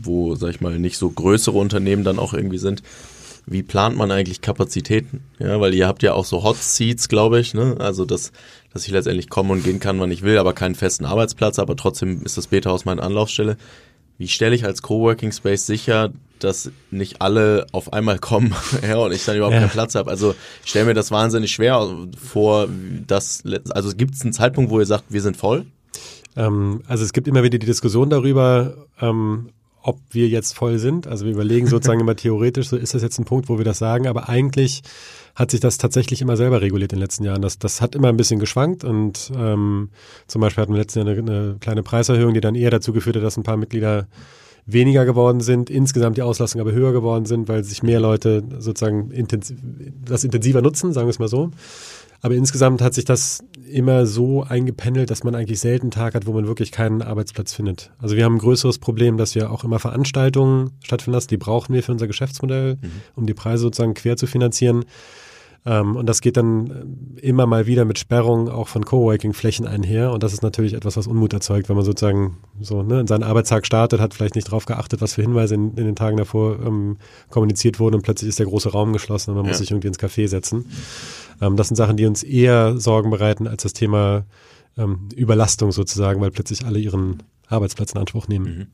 [0.00, 2.82] wo, sag ich mal, nicht so größere Unternehmen dann auch irgendwie sind,
[3.46, 5.22] wie plant man eigentlich Kapazitäten?
[5.38, 7.76] Ja, weil ihr habt ja auch so Hot Seats, glaube ich, ne?
[7.78, 8.32] Also dass,
[8.72, 11.74] dass ich letztendlich kommen und gehen kann, wann ich will, aber keinen festen Arbeitsplatz, aber
[11.74, 13.56] trotzdem ist das Beta-Haus meine Anlaufstelle.
[14.18, 16.12] Wie stelle ich als Coworking Space sicher,
[16.44, 19.60] dass nicht alle auf einmal kommen ja, und ich dann überhaupt ja.
[19.60, 20.10] keinen Platz habe?
[20.10, 21.86] Also ich stelle mir das wahnsinnig schwer
[22.22, 22.68] vor,
[23.06, 25.66] dass also gibt es einen Zeitpunkt, wo ihr sagt, wir sind voll?
[26.36, 29.50] Ähm, also es gibt immer wieder die Diskussion darüber, ähm,
[29.82, 31.06] ob wir jetzt voll sind.
[31.06, 33.78] Also wir überlegen sozusagen immer theoretisch, so ist das jetzt ein Punkt, wo wir das
[33.78, 34.82] sagen, aber eigentlich
[35.34, 37.42] hat sich das tatsächlich immer selber reguliert in den letzten Jahren.
[37.42, 39.90] Das, das hat immer ein bisschen geschwankt und ähm,
[40.26, 43.16] zum Beispiel hatten wir letzten Jahr eine, eine kleine Preiserhöhung, die dann eher dazu geführt
[43.16, 44.08] hat, dass ein paar Mitglieder
[44.68, 49.10] weniger geworden sind, insgesamt die Auslastung aber höher geworden sind, weil sich mehr Leute sozusagen
[49.10, 49.56] intensiv,
[50.04, 51.50] das intensiver nutzen, sagen wir es mal so.
[52.20, 56.26] Aber insgesamt hat sich das immer so eingependelt, dass man eigentlich selten einen Tag hat,
[56.26, 57.92] wo man wirklich keinen Arbeitsplatz findet.
[57.98, 61.74] Also wir haben ein größeres Problem, dass wir auch immer Veranstaltungen stattfinden lassen, die brauchen
[61.74, 62.90] wir für unser Geschäftsmodell, mhm.
[63.14, 64.84] um die Preise sozusagen quer zu finanzieren.
[65.66, 70.12] Ähm, und das geht dann äh, immer mal wieder mit Sperrungen auch von Coworking-Flächen einher.
[70.12, 73.22] Und das ist natürlich etwas, was Unmut erzeugt, wenn man sozusagen so ne, in seinen
[73.24, 76.58] Arbeitstag startet, hat vielleicht nicht darauf geachtet, was für Hinweise in, in den Tagen davor
[76.64, 76.98] ähm,
[77.30, 79.50] kommuniziert wurden und plötzlich ist der große Raum geschlossen und man ja.
[79.50, 80.66] muss sich irgendwie ins Café setzen.
[81.40, 84.24] Ähm, das sind Sachen, die uns eher Sorgen bereiten als das Thema
[84.76, 88.46] ähm, Überlastung sozusagen, weil plötzlich alle ihren Arbeitsplatz in Anspruch nehmen.
[88.46, 88.66] Mhm.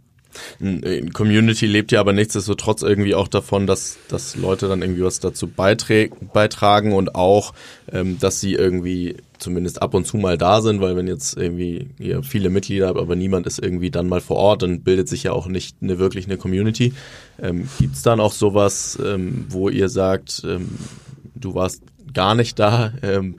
[1.13, 5.49] Community lebt ja aber nichtsdestotrotz irgendwie auch davon, dass, dass Leute dann irgendwie was dazu
[5.49, 7.55] beitragen und auch,
[7.93, 11.91] ähm, dass sie irgendwie zumindest ab und zu mal da sind, weil wenn jetzt irgendwie
[11.99, 15.25] ihr viele Mitglieder habt, aber niemand ist irgendwie dann mal vor Ort, dann bildet sich
[15.25, 16.95] ja auch nicht eine wirklich eine Community.
[17.41, 20.71] Ähm, Gibt es dann auch sowas, ähm, wo ihr sagt, ähm,
[21.35, 23.37] du warst gar nicht da, ähm,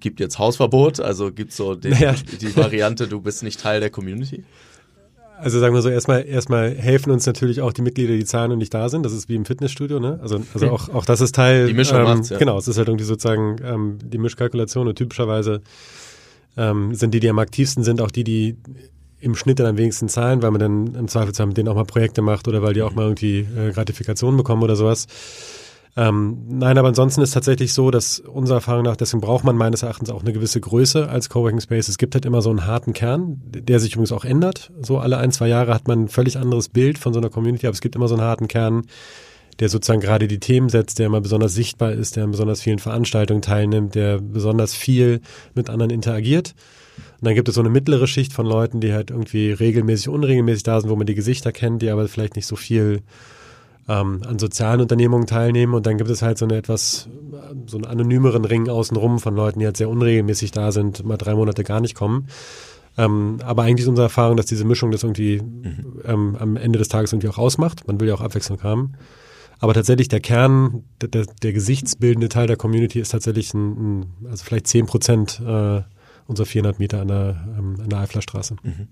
[0.00, 2.14] gibt jetzt Hausverbot, also gibt so den, naja.
[2.40, 4.44] die Variante, du bist nicht Teil der Community?
[5.44, 8.56] Also sagen wir so, erstmal, erstmal helfen uns natürlich auch die Mitglieder, die zahlen und
[8.56, 9.04] nicht da sind.
[9.04, 10.18] Das ist wie im Fitnessstudio, ne?
[10.22, 11.66] Also, also auch, auch das ist Teil.
[11.66, 12.38] Die Mischung ähm, macht's, ja.
[12.38, 15.60] Genau, es ist halt irgendwie sozusagen ähm, die Mischkalkulation und typischerweise
[16.56, 18.56] ähm, sind die, die am aktivsten sind, auch die, die
[19.20, 21.84] im Schnitt dann am wenigsten zahlen, weil man dann im Zweifelsfall mit denen auch mal
[21.84, 25.06] Projekte macht oder weil die auch mal irgendwie äh, Gratifikationen bekommen oder sowas.
[25.96, 29.82] Ähm, nein, aber ansonsten ist tatsächlich so, dass unserer Erfahrung nach, deswegen braucht man meines
[29.82, 31.88] Erachtens auch eine gewisse Größe als Coworking Space.
[31.88, 34.72] Es gibt halt immer so einen harten Kern, der sich übrigens auch ändert.
[34.82, 37.66] So alle ein, zwei Jahre hat man ein völlig anderes Bild von so einer Community,
[37.66, 38.82] aber es gibt immer so einen harten Kern,
[39.60, 42.80] der sozusagen gerade die Themen setzt, der immer besonders sichtbar ist, der an besonders vielen
[42.80, 45.20] Veranstaltungen teilnimmt, der besonders viel
[45.54, 46.56] mit anderen interagiert.
[47.20, 50.64] Und dann gibt es so eine mittlere Schicht von Leuten, die halt irgendwie regelmäßig, unregelmäßig
[50.64, 53.02] da sind, wo man die Gesichter kennt, die aber vielleicht nicht so viel
[53.88, 55.74] ähm, an sozialen Unternehmungen teilnehmen.
[55.74, 57.08] Und dann gibt es halt so eine etwas,
[57.66, 61.34] so einen anonymeren Ring außenrum von Leuten, die halt sehr unregelmäßig da sind, mal drei
[61.34, 62.28] Monate gar nicht kommen.
[62.96, 66.00] Ähm, aber eigentlich ist unsere Erfahrung, dass diese Mischung das irgendwie mhm.
[66.04, 67.86] ähm, am Ende des Tages irgendwie auch ausmacht.
[67.86, 68.92] Man will ja auch Abwechslung haben.
[69.58, 74.44] Aber tatsächlich der Kern, der, der gesichtsbildende Teil der Community ist tatsächlich ein, ein also
[74.44, 75.82] vielleicht zehn Prozent äh,
[76.26, 78.56] unserer 400 Meter an der, ähm, an der Eiflerstraße.
[78.62, 78.88] Mhm.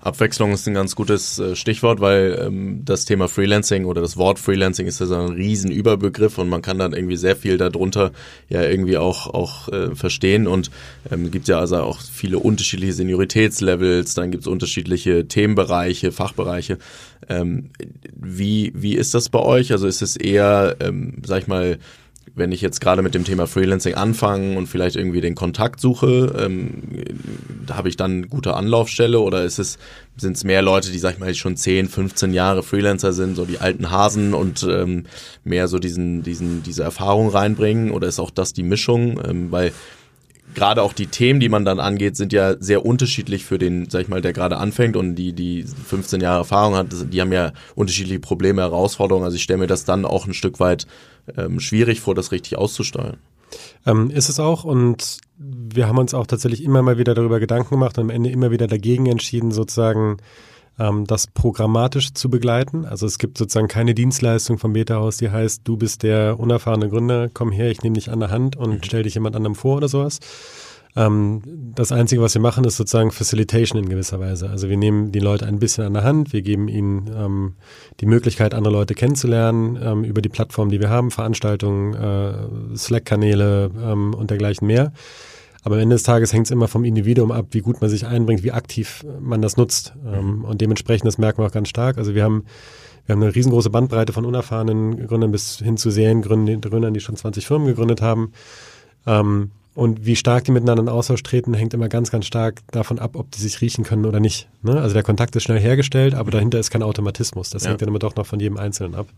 [0.00, 4.38] Abwechslung ist ein ganz gutes äh, Stichwort, weil ähm, das Thema Freelancing oder das Wort
[4.38, 8.12] Freelancing ist ja so ein riesen Überbegriff und man kann dann irgendwie sehr viel darunter
[8.48, 10.70] ja irgendwie auch auch äh, verstehen und
[11.10, 16.78] ähm, gibt ja also auch viele unterschiedliche Senioritätslevels, dann gibt es unterschiedliche Themenbereiche, Fachbereiche.
[17.28, 17.70] Ähm,
[18.14, 19.72] wie wie ist das bei euch?
[19.72, 21.78] Also ist es eher, ähm, sag ich mal
[22.34, 26.34] wenn ich jetzt gerade mit dem Thema Freelancing anfange und vielleicht irgendwie den Kontakt suche,
[26.38, 26.82] ähm,
[27.70, 29.78] habe ich dann gute Anlaufstelle oder ist es,
[30.16, 33.44] sind es mehr Leute, die, sag ich mal, schon 10, 15 Jahre Freelancer sind, so
[33.44, 35.04] die alten Hasen und ähm,
[35.44, 39.20] mehr so diesen, diesen, diese Erfahrung reinbringen oder ist auch das die Mischung?
[39.24, 39.72] Ähm, weil
[40.54, 44.02] gerade auch die Themen, die man dann angeht, sind ja sehr unterschiedlich für den, sag
[44.02, 47.52] ich mal, der gerade anfängt und die, die 15 Jahre Erfahrung hat, die haben ja
[47.74, 49.24] unterschiedliche Probleme, Herausforderungen.
[49.24, 50.86] Also ich stelle mir das dann auch ein Stück weit
[51.36, 53.18] ähm, schwierig vor, das richtig auszusteuern.
[53.86, 57.70] Ähm, ist es auch und wir haben uns auch tatsächlich immer mal wieder darüber Gedanken
[57.70, 60.18] gemacht und am Ende immer wieder dagegen entschieden, sozusagen
[60.78, 62.84] ähm, das programmatisch zu begleiten.
[62.84, 67.28] Also es gibt sozusagen keine Dienstleistung vom Beta-Haus, die heißt, du bist der unerfahrene Gründer,
[67.32, 68.82] komm her, ich nehme dich an der Hand und mhm.
[68.82, 70.20] stell dich jemand anderem vor oder sowas.
[70.96, 71.42] Ähm,
[71.74, 74.48] das Einzige, was wir machen, ist sozusagen Facilitation in gewisser Weise.
[74.48, 77.54] Also wir nehmen die Leute ein bisschen an der Hand, wir geben ihnen ähm,
[78.00, 83.70] die Möglichkeit, andere Leute kennenzulernen ähm, über die Plattform, die wir haben, Veranstaltungen, äh, Slack-Kanäle
[83.76, 84.92] ähm, und dergleichen mehr.
[85.64, 88.06] Aber am Ende des Tages hängt es immer vom Individuum ab, wie gut man sich
[88.06, 89.94] einbringt, wie aktiv man das nutzt.
[90.06, 91.98] Ähm, und dementsprechend, das merken wir auch ganz stark.
[91.98, 92.44] Also wir haben
[93.06, 97.46] wir haben eine riesengroße Bandbreite von unerfahrenen Gründern bis hin zu Seriengründern, die schon 20
[97.46, 98.32] Firmen gegründet haben.
[99.06, 103.00] Ähm, und wie stark die miteinander in Austausch treten, hängt immer ganz, ganz stark davon
[103.00, 104.48] ab, ob die sich riechen können oder nicht.
[104.62, 104.80] Ne?
[104.80, 107.50] Also der Kontakt ist schnell hergestellt, aber dahinter ist kein Automatismus.
[107.50, 107.70] Das ja.
[107.70, 109.08] hängt dann immer doch noch von jedem Einzelnen ab.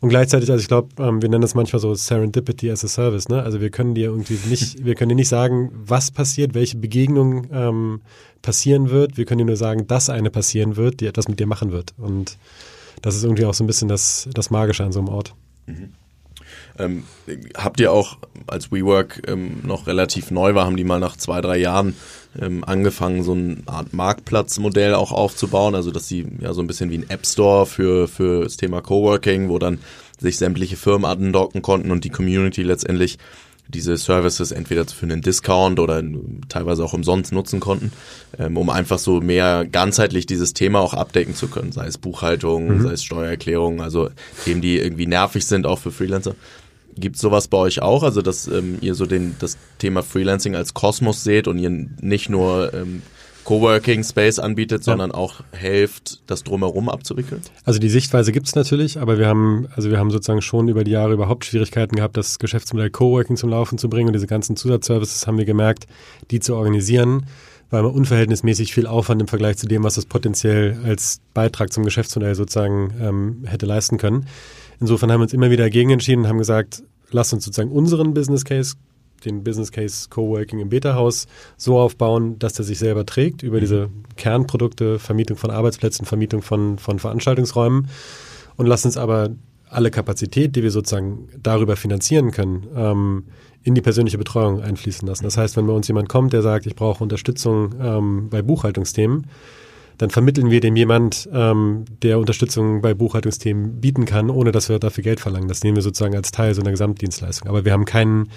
[0.00, 3.28] Und gleichzeitig, also ich glaube, ähm, wir nennen das manchmal so Serendipity as a Service.
[3.28, 3.42] Ne?
[3.42, 7.46] Also wir können dir irgendwie nicht, wir können dir nicht sagen, was passiert, welche Begegnung
[7.52, 8.00] ähm,
[8.42, 9.16] passieren wird.
[9.16, 11.94] Wir können dir nur sagen, dass eine passieren wird, die etwas mit dir machen wird.
[11.96, 12.36] Und
[13.00, 15.34] das ist irgendwie auch so ein bisschen das, das Magische an so einem Ort.
[15.66, 15.92] Mhm.
[16.78, 17.04] Ähm,
[17.56, 21.40] habt ihr auch, als WeWork ähm, noch relativ neu war, haben die mal nach zwei,
[21.40, 21.94] drei Jahren
[22.40, 26.90] ähm, angefangen, so eine Art Marktplatzmodell auch aufzubauen, also dass sie ja so ein bisschen
[26.90, 29.78] wie ein App Store für, für das Thema Coworking, wo dann
[30.18, 33.18] sich sämtliche Firmen andocken konnten und die Community letztendlich
[33.68, 36.02] diese Services entweder für einen Discount oder
[36.48, 37.92] teilweise auch umsonst nutzen konnten,
[38.38, 42.68] ähm, um einfach so mehr ganzheitlich dieses Thema auch abdecken zu können, sei es Buchhaltung,
[42.68, 42.82] mhm.
[42.82, 44.10] sei es Steuererklärung, also
[44.44, 46.34] Themen, die irgendwie nervig sind auch für Freelancer.
[46.96, 50.74] Gibt sowas bei euch auch, also dass ähm, ihr so den, das Thema Freelancing als
[50.74, 53.02] Kosmos seht und ihr nicht nur ähm,
[53.44, 54.92] Coworking Space anbietet, ja.
[54.92, 57.42] sondern auch hilft, das drumherum abzuwickeln?
[57.64, 60.82] Also die Sichtweise gibt es natürlich, aber wir haben, also wir haben sozusagen schon über
[60.82, 64.56] die Jahre überhaupt Schwierigkeiten gehabt, das Geschäftsmodell Coworking zum Laufen zu bringen und diese ganzen
[64.56, 65.86] Zusatzservices haben wir gemerkt,
[66.30, 67.26] die zu organisieren,
[67.70, 71.84] weil man unverhältnismäßig viel Aufwand im Vergleich zu dem, was es potenziell als Beitrag zum
[71.84, 74.26] Geschäftsmodell sozusagen ähm, hätte leisten können.
[74.80, 78.14] Insofern haben wir uns immer wieder dagegen entschieden und haben gesagt, lasst uns sozusagen unseren
[78.14, 78.74] Business Case
[79.24, 83.90] den Business Case Coworking im Beta-Haus so aufbauen, dass der sich selber trägt über diese
[84.16, 87.88] Kernprodukte, Vermietung von Arbeitsplätzen, Vermietung von, von Veranstaltungsräumen
[88.56, 89.30] und lassen uns aber
[89.68, 93.24] alle Kapazität, die wir sozusagen darüber finanzieren können, ähm,
[93.62, 95.24] in die persönliche Betreuung einfließen lassen.
[95.24, 99.26] Das heißt, wenn bei uns jemand kommt, der sagt, ich brauche Unterstützung ähm, bei Buchhaltungsthemen,
[99.98, 104.78] dann vermitteln wir dem jemand, ähm, der Unterstützung bei Buchhaltungsthemen bieten kann, ohne dass wir
[104.78, 105.48] dafür Geld verlangen.
[105.48, 107.48] Das nehmen wir sozusagen als Teil so einer Gesamtdienstleistung.
[107.48, 108.30] Aber wir haben keinen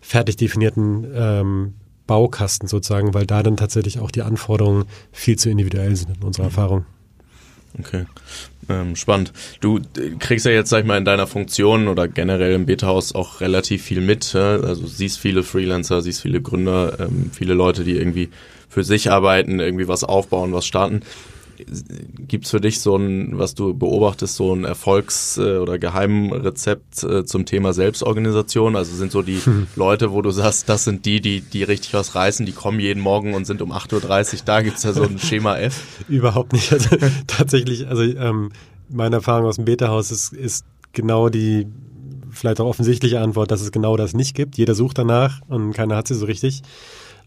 [0.00, 1.74] fertig definierten ähm,
[2.06, 6.44] Baukasten sozusagen, weil da dann tatsächlich auch die Anforderungen viel zu individuell sind in unserer
[6.44, 6.50] mhm.
[6.50, 6.86] Erfahrung.
[7.78, 8.06] Okay,
[8.68, 9.32] ähm, spannend.
[9.60, 13.14] Du äh, kriegst ja jetzt, sag ich mal, in deiner Funktion oder generell im Beta-Haus
[13.14, 14.34] auch relativ viel mit.
[14.34, 18.30] Also siehst viele Freelancer, siehst viele Gründer, ähm, viele Leute, die irgendwie
[18.68, 21.02] für sich arbeiten, irgendwie was aufbauen, was starten.
[22.28, 27.24] Gibt's für dich so ein, was du beobachtest, so ein Erfolgs- äh, oder Geheimrezept äh,
[27.24, 28.76] zum Thema Selbstorganisation?
[28.76, 29.66] Also sind so die hm.
[29.74, 33.00] Leute, wo du sagst, das sind die, die, die richtig was reißen, die kommen jeden
[33.00, 34.60] Morgen und sind um 8.30 Uhr da.
[34.60, 35.82] Gibt's ja so ein Schema F?
[36.08, 36.72] Überhaupt nicht.
[36.72, 38.50] Also tatsächlich, also ähm,
[38.88, 41.66] meine Erfahrung aus dem Beta-Haus ist, ist genau die
[42.30, 44.56] vielleicht auch offensichtliche Antwort, dass es genau das nicht gibt.
[44.56, 46.62] Jeder sucht danach und keiner hat sie so richtig.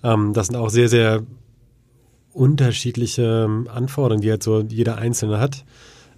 [0.03, 1.23] Ähm, das sind auch sehr, sehr
[2.33, 5.65] unterschiedliche ähm, Anforderungen, die halt so jeder Einzelne hat.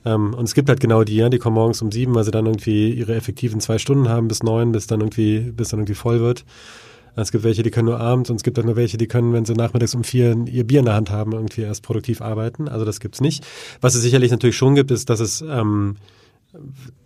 [0.05, 2.31] Ähm, und es gibt halt genau die, ja, die kommen morgens um sieben, weil sie
[2.31, 5.95] dann irgendwie ihre effektiven zwei Stunden haben bis neun, bis dann irgendwie, bis dann irgendwie
[5.95, 6.45] voll wird.
[7.15, 9.33] Es gibt welche, die können nur abends und es gibt auch nur welche, die können,
[9.33, 12.67] wenn sie nachmittags um vier ihr Bier in der Hand haben, irgendwie erst produktiv arbeiten.
[12.67, 13.45] Also das gibt's nicht.
[13.81, 15.97] Was es sicherlich natürlich schon gibt, ist, dass es ähm,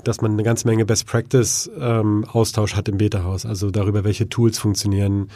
[0.04, 4.30] dass man eine ganze Menge Best Practice ähm, Austausch hat im Beta-Haus, also darüber, welche
[4.30, 5.30] Tools funktionieren,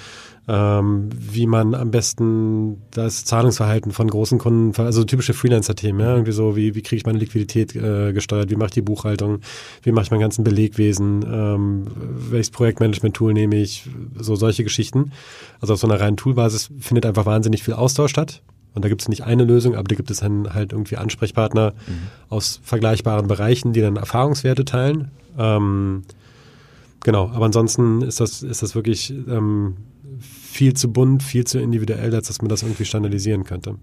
[0.48, 6.32] ähm, wie man am besten das Zahlungsverhalten von großen Kunden, also typische Freelancer-Themen, ja, irgendwie
[6.32, 9.40] so, wie, wie kriege ich meine Liquidität äh, gesteuert, wie mache ich die Buchhaltung,
[9.84, 15.12] wie mache ich mein ganzen Belegwesen, ähm, welches Projektmanagement-Tool nehme ich, so solche Geschichten.
[15.60, 18.42] Also auf so einer reinen Toolbasis findet einfach wahnsinnig viel Austausch statt.
[18.74, 21.74] Und da gibt es nicht eine Lösung, aber da gibt es dann halt irgendwie Ansprechpartner
[21.88, 22.08] mhm.
[22.30, 25.12] aus vergleichbaren Bereichen, die dann Erfahrungswerte teilen.
[25.38, 26.04] Ähm,
[27.04, 29.76] genau, aber ansonsten ist das, ist das wirklich ähm,
[30.22, 33.76] viel zu bunt, viel zu individuell, als dass man das irgendwie standardisieren könnte.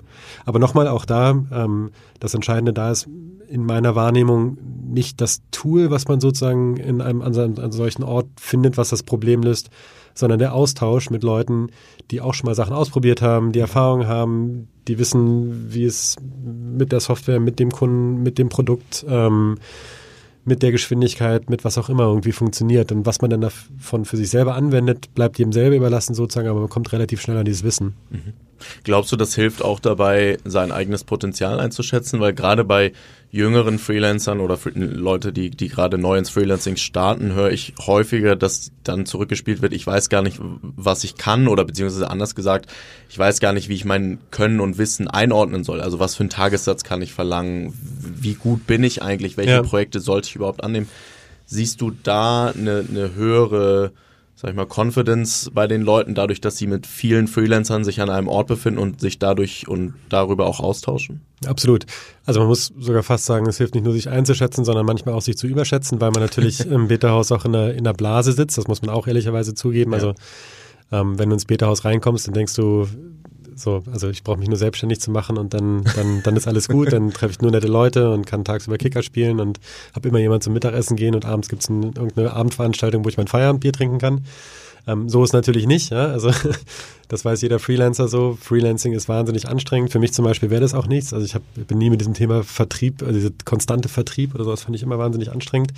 [0.44, 3.09] Aber nochmal auch da, ähm, das Entscheidende da ist
[3.48, 8.27] in meiner Wahrnehmung nicht das Tool, was man sozusagen in einem an einem solchen Ort
[8.38, 9.70] findet, was das Problem löst,
[10.18, 11.68] sondern der Austausch mit Leuten,
[12.11, 16.90] die auch schon mal Sachen ausprobiert haben, die Erfahrung haben, die wissen, wie es mit
[16.90, 19.59] der Software, mit dem Kunden, mit dem Produkt, ähm,
[20.44, 22.90] mit der Geschwindigkeit, mit was auch immer irgendwie funktioniert.
[22.90, 26.61] Und was man dann davon für sich selber anwendet, bleibt jedem selber überlassen sozusagen, aber
[26.61, 27.94] man kommt relativ schnell an dieses Wissen.
[28.11, 28.33] Mhm.
[28.85, 32.21] Glaubst du, das hilft auch dabei, sein eigenes Potenzial einzuschätzen?
[32.21, 32.92] Weil gerade bei
[33.31, 38.73] jüngeren Freelancern oder Leute, die, die gerade neu ins Freelancing starten, höre ich häufiger, dass
[38.85, 42.71] dann zurückgespielt wird, ich weiß gar nicht, was ich kann oder beziehungsweise anders gesagt,
[43.11, 45.83] ich weiß gar nicht, wie ich mein Können und Wissen einordnen soll.
[45.83, 47.75] Also was für einen Tagessatz kann ich verlangen?
[48.01, 49.37] Wie gut bin ich eigentlich?
[49.37, 49.62] Welche ja.
[49.62, 50.88] Projekte sollte ich überhaupt annehmen?
[51.44, 53.92] Siehst du da eine, eine höhere
[54.40, 58.09] sag ich mal, Confidence bei den Leuten, dadurch, dass sie mit vielen Freelancern sich an
[58.09, 61.22] einem Ort befinden und sich dadurch und darüber auch austauschen?
[61.44, 61.87] Absolut.
[62.24, 65.22] Also man muss sogar fast sagen, es hilft nicht nur, sich einzuschätzen, sondern manchmal auch
[65.22, 68.57] sich zu überschätzen, weil man natürlich im Beta-Haus auch in der, in der Blase sitzt.
[68.57, 69.90] Das muss man auch ehrlicherweise zugeben.
[69.90, 69.96] Ja.
[69.96, 70.14] Also
[70.92, 72.87] ähm, wenn du ins Beta-Haus reinkommst, dann denkst du,
[73.59, 76.68] so, also ich brauche mich nur selbstständig zu machen und dann, dann, dann ist alles
[76.68, 76.92] gut.
[76.92, 79.59] Dann treffe ich nur nette Leute und kann tagsüber Kicker spielen und
[79.94, 83.16] habe immer jemand zum Mittagessen gehen und abends gibt es ein, irgendeine Abendveranstaltung, wo ich
[83.16, 84.25] mein Feierabendbier trinken kann.
[84.88, 86.07] Ähm, so ist natürlich nicht, ja.
[86.07, 86.31] Also
[87.09, 88.38] das weiß jeder Freelancer so.
[88.40, 89.92] Freelancing ist wahnsinnig anstrengend.
[89.92, 91.12] Für mich zum Beispiel wäre das auch nichts.
[91.12, 94.64] Also ich, hab, bin nie mit diesem Thema Vertrieb, also diese konstante Vertrieb oder sowas,
[94.64, 95.73] finde ich immer wahnsinnig anstrengend.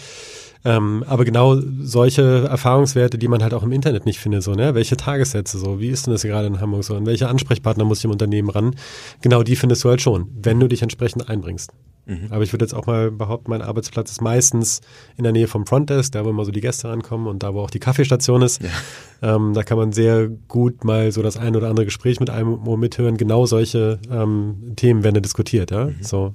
[0.65, 4.75] Ähm, aber genau solche Erfahrungswerte, die man halt auch im Internet nicht findet, so, ne?
[4.75, 6.95] Welche Tagessätze so, wie ist denn das gerade in Hamburg so?
[6.95, 8.75] Und welche Ansprechpartner muss ich im Unternehmen ran?
[9.23, 11.73] Genau die findest du halt schon, wenn du dich entsprechend einbringst.
[12.07, 12.27] Mhm.
[12.31, 14.81] Aber ich würde jetzt auch mal behaupten, mein Arbeitsplatz ist meistens
[15.17, 17.61] in der Nähe vom Frontdesk, da wo immer so die Gäste rankommen und da wo
[17.61, 18.63] auch die Kaffeestation ist.
[18.63, 19.37] Ja.
[19.37, 22.59] Ähm, da kann man sehr gut mal so das ein oder andere Gespräch mit einem
[22.79, 23.17] mithören.
[23.17, 25.87] Genau solche ähm, Themen werden diskutiert, ja.
[25.87, 25.97] Mhm.
[26.01, 26.35] So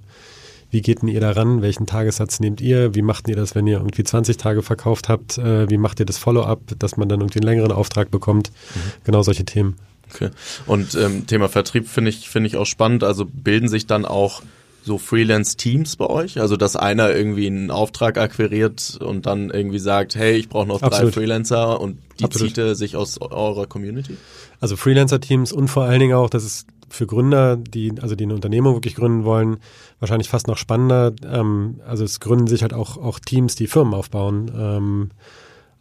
[0.75, 1.61] wie geht denn ihr daran?
[1.61, 2.93] Welchen Tagessatz nehmt ihr?
[2.93, 5.37] Wie macht ihr das, wenn ihr irgendwie 20 Tage verkauft habt?
[5.37, 8.51] Äh, wie macht ihr das Follow-up, dass man dann irgendwie einen längeren Auftrag bekommt?
[8.51, 8.79] Mhm.
[9.05, 9.77] Genau solche Themen.
[10.13, 10.31] Okay.
[10.65, 13.05] Und ähm, Thema Vertrieb finde ich, finde ich auch spannend.
[13.05, 14.41] Also bilden sich dann auch
[14.83, 16.41] so Freelance-Teams bei euch?
[16.41, 20.81] Also, dass einer irgendwie einen Auftrag akquiriert und dann irgendwie sagt, hey, ich brauche noch
[20.81, 21.15] Absolut.
[21.15, 22.49] drei Freelancer und die Absolut.
[22.49, 24.17] zieht er sich aus eurer Community?
[24.59, 28.35] Also Freelancer-Teams und vor allen Dingen auch, das ist für Gründer, die, also die eine
[28.35, 29.57] Unternehmung wirklich gründen wollen,
[29.99, 31.13] wahrscheinlich fast noch spannender.
[31.25, 34.51] Ähm, also es gründen sich halt auch, auch Teams, die Firmen aufbauen.
[34.55, 35.09] Ähm,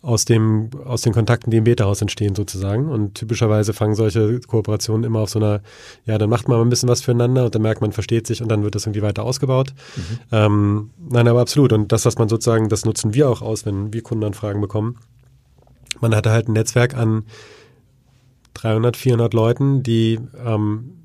[0.05, 2.91] aus dem, aus den Kontakten, die im Beta-Haus entstehen sozusagen.
[2.91, 5.63] Und typischerweise fangen solche Kooperationen immer auf so einer,
[6.05, 8.43] ja, dann macht man mal ein bisschen was füreinander und dann merkt man, versteht sich
[8.43, 9.73] und dann wird das irgendwie weiter ausgebaut.
[9.97, 10.19] Mhm.
[10.31, 11.73] Ähm, nein, aber absolut.
[11.73, 14.99] Und das, was man sozusagen, das nutzen wir auch aus, wenn wir Kundenanfragen bekommen.
[16.01, 17.25] Man hatte halt ein Netzwerk an
[18.55, 21.05] 300, 400 Leuten, die, ähm,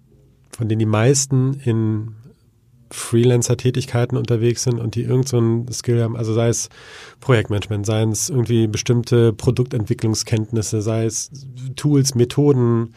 [0.52, 2.16] von denen die meisten in
[2.92, 6.70] Freelancer-Tätigkeiten unterwegs sind und die irgendeinen so Skill haben, also sei es
[7.20, 11.30] Projektmanagement, sei es irgendwie bestimmte Produktentwicklungskenntnisse, sei es
[11.76, 12.96] Tools, Methoden,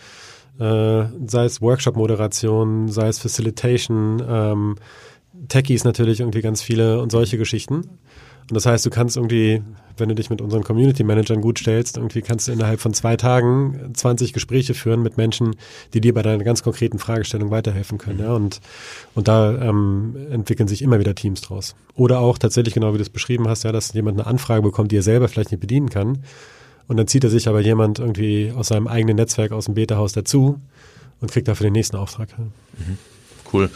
[0.58, 4.76] äh, sei es Workshop-Moderation, sei es Facilitation, ähm,
[5.48, 7.98] Techies natürlich irgendwie ganz viele und solche Geschichten.
[8.48, 9.62] Und das heißt, du kannst irgendwie,
[9.96, 13.16] wenn du dich mit unseren Community Managern gut stellst, irgendwie kannst du innerhalb von zwei
[13.16, 15.56] Tagen 20 Gespräche führen mit Menschen,
[15.94, 18.19] die dir bei deiner ganz konkreten Fragestellung weiterhelfen können.
[18.21, 18.35] Ja?
[18.35, 18.60] Und,
[19.14, 21.75] und da ähm, entwickeln sich immer wieder Teams draus.
[21.94, 24.92] Oder auch tatsächlich, genau wie du es beschrieben hast, ja, dass jemand eine Anfrage bekommt,
[24.92, 26.25] die er selber vielleicht nicht bedienen kann.
[26.88, 30.12] Und dann zieht er sich aber jemand irgendwie aus seinem eigenen Netzwerk aus dem Beta-Haus
[30.12, 30.58] dazu
[31.21, 32.29] und kriegt dafür den nächsten Auftrag.
[32.38, 32.98] Mhm.
[33.52, 33.71] Cool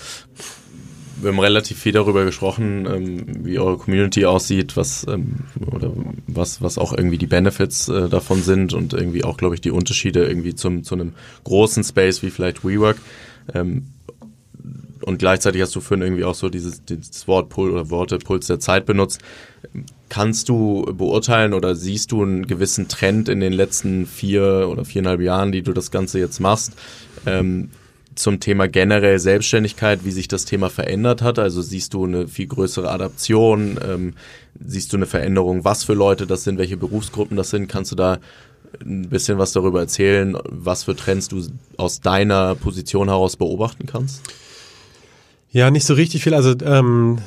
[1.20, 5.36] wir haben relativ viel darüber gesprochen, ähm, wie eure Community aussieht, was ähm,
[5.70, 5.92] oder
[6.26, 9.70] was was auch irgendwie die Benefits äh, davon sind und irgendwie auch, glaube ich, die
[9.70, 11.14] Unterschiede irgendwie zum zu einem
[11.44, 12.98] großen Space wie vielleicht WeWork.
[13.54, 13.86] Ähm,
[15.02, 18.48] und gleichzeitig hast du vorhin irgendwie auch so dieses, dieses Wort Pul oder Worte Puls
[18.48, 19.20] der Zeit benutzt.
[20.08, 25.20] Kannst du beurteilen oder siehst du einen gewissen Trend in den letzten vier oder viereinhalb
[25.20, 26.72] Jahren, die du das Ganze jetzt machst,
[27.24, 27.70] ähm,
[28.16, 31.38] zum Thema generell Selbstständigkeit, wie sich das Thema verändert hat?
[31.38, 33.78] Also siehst du eine viel größere Adaption?
[33.86, 34.14] Ähm,
[34.64, 37.68] siehst du eine Veränderung, was für Leute das sind, welche Berufsgruppen das sind?
[37.68, 38.18] Kannst du da
[38.80, 41.42] ein bisschen was darüber erzählen, was für Trends du
[41.76, 44.22] aus deiner Position heraus beobachten kannst?
[45.50, 46.34] Ja, nicht so richtig viel.
[46.34, 47.18] Also, ähm,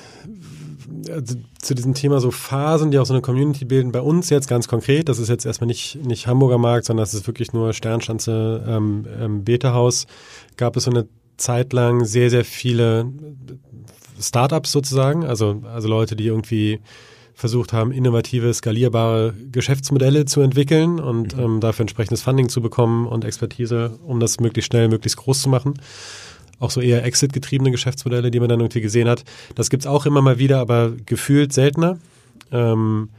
[1.12, 4.48] also zu diesem Thema so Phasen, die auch so eine Community bilden, bei uns jetzt
[4.48, 7.74] ganz konkret, das ist jetzt erstmal nicht, nicht Hamburger Markt, sondern das ist wirklich nur
[7.74, 10.08] Sternschanze ähm, ähm, Beta-Haus,
[10.58, 13.12] gab es so eine Zeit lang sehr, sehr viele
[14.20, 16.80] Startups sozusagen, also, also Leute, die irgendwie
[17.34, 21.44] versucht haben, innovative, skalierbare Geschäftsmodelle zu entwickeln und mhm.
[21.44, 25.50] ähm, dafür entsprechendes Funding zu bekommen und Expertise, um das möglichst schnell, möglichst groß zu
[25.50, 25.76] machen
[26.60, 29.24] auch so eher Exit-getriebene Geschäftsmodelle, die man dann irgendwie gesehen hat.
[29.56, 31.98] Das gibt's auch immer mal wieder, aber gefühlt seltener.
[32.52, 33.10] Ähm,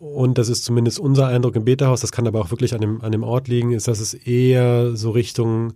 [0.00, 3.02] und das ist zumindest unser Eindruck im Beta-Haus, das kann aber auch wirklich an dem,
[3.02, 5.74] an dem Ort liegen, ist, dass es eher so Richtung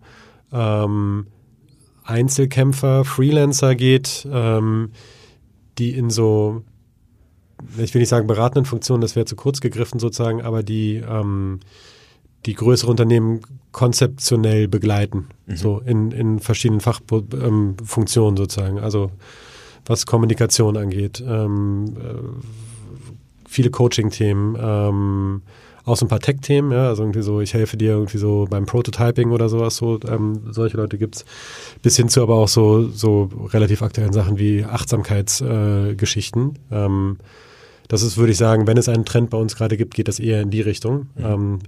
[0.50, 1.26] ähm,
[2.04, 4.92] Einzelkämpfer, Freelancer geht, ähm,
[5.78, 6.62] die in so,
[7.78, 11.60] ich will nicht sagen beratenden Funktionen, das wäre zu kurz gegriffen sozusagen, aber die ähm,
[12.46, 13.40] die größere Unternehmen
[13.72, 15.56] konzeptionell begleiten, mhm.
[15.56, 18.78] so in, in verschiedenen Fachfunktionen ähm, sozusagen.
[18.78, 19.10] Also
[19.86, 25.42] was Kommunikation angeht, ähm, äh, viele Coaching-Themen, ähm,
[25.84, 28.64] auch so ein paar Tech-Themen, ja, also irgendwie so, ich helfe dir irgendwie so beim
[28.64, 31.26] Prototyping oder sowas, so, ähm, solche Leute gibt's,
[31.82, 36.58] bis hin zu aber auch so, so relativ aktuellen Sachen wie Achtsamkeitsgeschichten.
[36.70, 37.18] Äh, ähm,
[37.88, 40.18] das ist, würde ich sagen, wenn es einen Trend bei uns gerade gibt, geht das
[40.18, 41.08] eher in die Richtung.
[41.16, 41.24] Mhm.
[41.24, 41.58] Ähm,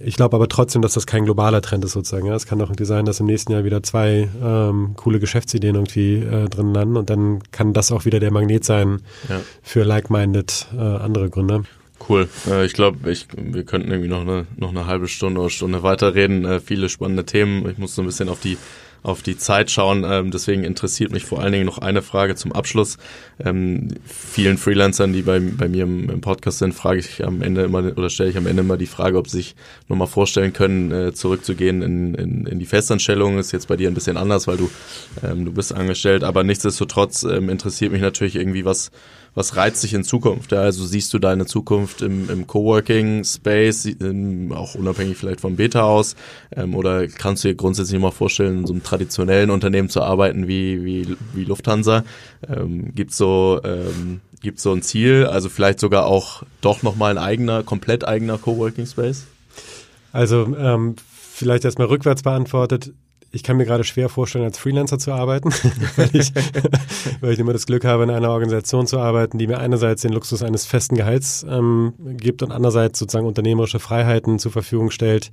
[0.00, 2.26] ich glaube aber trotzdem, dass das kein globaler Trend ist sozusagen.
[2.26, 2.34] Ja.
[2.34, 6.16] Es kann doch irgendwie sein, dass im nächsten Jahr wieder zwei ähm, coole Geschäftsideen irgendwie
[6.16, 9.40] äh, drin landen und dann kann das auch wieder der Magnet sein ja.
[9.62, 11.62] für like-minded äh, andere Gründer.
[12.08, 12.28] Cool.
[12.48, 15.82] Äh, ich glaube, ich, wir könnten irgendwie noch eine, noch eine halbe Stunde oder Stunde
[15.82, 16.44] weiterreden.
[16.44, 17.68] Äh, viele spannende Themen.
[17.68, 18.56] Ich muss so ein bisschen auf die
[19.02, 20.04] auf die Zeit schauen.
[20.06, 22.98] Ähm, deswegen interessiert mich vor allen Dingen noch eine Frage zum Abschluss.
[23.38, 27.62] Ähm, vielen Freelancern, die bei, bei mir im, im, Podcast sind, frage ich am Ende
[27.62, 29.56] immer oder stelle ich am Ende immer die Frage, ob sie sich
[29.88, 33.38] nochmal vorstellen können, äh, zurückzugehen in, in, in die Festanstellung.
[33.38, 34.70] Ist jetzt bei dir ein bisschen anders, weil du,
[35.22, 38.90] ähm, du bist angestellt, aber nichtsdestotrotz ähm, interessiert mich natürlich irgendwie, was
[39.34, 40.52] was reizt dich in Zukunft?
[40.52, 45.56] Ja, also siehst du deine Zukunft im, im Coworking Space, in, auch unabhängig vielleicht vom
[45.56, 46.16] Beta aus,
[46.54, 50.48] ähm, oder kannst du dir grundsätzlich mal vorstellen, in so einem traditionellen Unternehmen zu arbeiten
[50.48, 52.04] wie, wie, wie Lufthansa?
[52.48, 54.20] Ähm, gibt so, ähm,
[54.56, 59.26] so ein Ziel, also vielleicht sogar auch doch nochmal ein eigener, komplett eigener Coworking Space?
[60.12, 60.96] Also ähm,
[61.40, 62.92] vielleicht erstmal rückwärts beantwortet
[63.32, 65.50] ich kann mir gerade schwer vorstellen, als Freelancer zu arbeiten,
[65.96, 66.32] weil, ich,
[67.20, 70.12] weil ich immer das Glück habe, in einer Organisation zu arbeiten, die mir einerseits den
[70.12, 75.30] Luxus eines festen Gehalts ähm, gibt und andererseits sozusagen unternehmerische Freiheiten zur Verfügung stellt,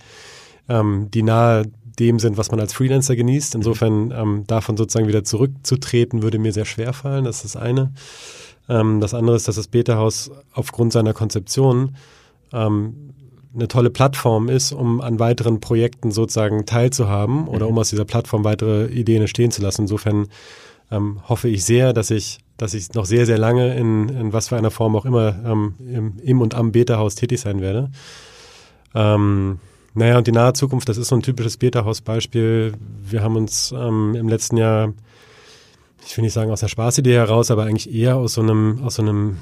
[0.69, 1.65] ähm, die nahe
[1.99, 3.55] dem sind, was man als Freelancer genießt.
[3.55, 7.25] Insofern ähm, davon sozusagen wieder zurückzutreten, würde mir sehr schwer fallen.
[7.25, 7.91] Das ist das eine.
[8.69, 11.95] Ähm, das andere ist, dass das Beta-Haus aufgrund seiner Konzeption
[12.53, 13.13] ähm,
[13.57, 17.71] eine tolle Plattform ist, um an weiteren Projekten sozusagen teilzuhaben oder mhm.
[17.71, 19.81] um aus dieser Plattform weitere Ideen entstehen zu lassen.
[19.81, 20.27] Insofern
[20.91, 24.49] ähm, hoffe ich sehr, dass ich, dass ich noch sehr, sehr lange in, in was
[24.49, 27.89] für einer Form auch immer ähm, im, im und am Beta-Haus tätig sein werde.
[28.95, 29.59] Ähm,
[29.93, 32.73] naja, und die nahe Zukunft, das ist so ein typisches Beta-Haus-Beispiel.
[33.03, 34.93] Wir haben uns ähm, im letzten Jahr,
[36.05, 38.95] ich will nicht sagen aus der Spaßidee heraus, aber eigentlich eher aus so einem, aus
[38.95, 39.37] so einem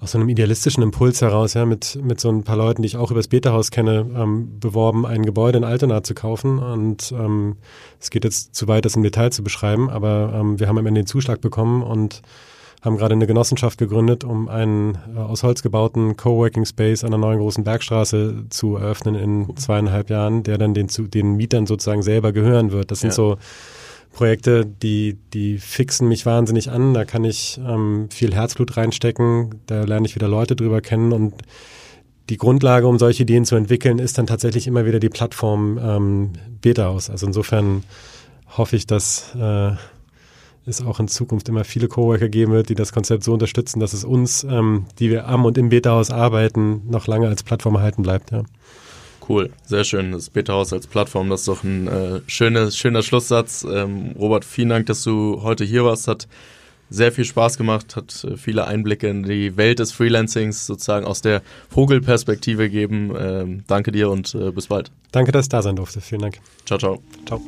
[0.00, 2.96] aus so einem idealistischen Impuls heraus, ja, mit, mit so ein paar Leuten, die ich
[2.96, 6.58] auch übers Beta-Haus kenne, ähm, beworben, ein Gebäude in Altona zu kaufen.
[6.58, 7.56] Und ähm,
[8.00, 10.86] es geht jetzt zu weit, das im Detail zu beschreiben, aber ähm, wir haben am
[10.86, 12.22] Ende den Zuschlag bekommen und
[12.82, 17.20] haben gerade eine Genossenschaft gegründet, um einen äh, aus Holz gebauten Coworking Space an der
[17.20, 22.02] neuen großen Bergstraße zu eröffnen in zweieinhalb Jahren, der dann den, zu, den Mietern sozusagen
[22.02, 22.90] selber gehören wird.
[22.90, 23.16] Das sind ja.
[23.16, 23.36] so
[24.12, 26.94] Projekte, die, die fixen mich wahnsinnig an.
[26.94, 29.60] Da kann ich ähm, viel Herzblut reinstecken.
[29.66, 31.34] Da lerne ich wieder Leute drüber kennen und
[32.28, 36.32] die Grundlage, um solche Ideen zu entwickeln, ist dann tatsächlich immer wieder die Plattform ähm,
[36.60, 37.10] Beta aus.
[37.10, 37.82] Also insofern
[38.56, 39.72] hoffe ich, dass äh,
[40.64, 43.92] es auch in Zukunft immer viele Coworker geben wird, die das Konzept so unterstützen, dass
[43.92, 48.02] es uns, ähm, die wir am und im Beta-Haus arbeiten, noch lange als Plattform erhalten
[48.02, 48.30] bleibt.
[48.30, 48.44] Ja.
[49.30, 50.10] Cool, sehr schön.
[50.10, 53.62] Das Beta-Haus als Plattform, das ist doch ein äh, schönes, schöner Schlusssatz.
[53.62, 56.08] Ähm, Robert, vielen Dank, dass du heute hier warst.
[56.08, 56.26] Hat
[56.88, 61.22] sehr viel Spaß gemacht, hat äh, viele Einblicke in die Welt des Freelancings sozusagen aus
[61.22, 63.14] der Vogelperspektive gegeben.
[63.16, 64.90] Ähm, danke dir und äh, bis bald.
[65.12, 66.00] Danke, dass ich da sein durfte.
[66.00, 66.40] Vielen Dank.
[66.66, 67.00] Ciao, ciao.
[67.24, 67.40] Ciao.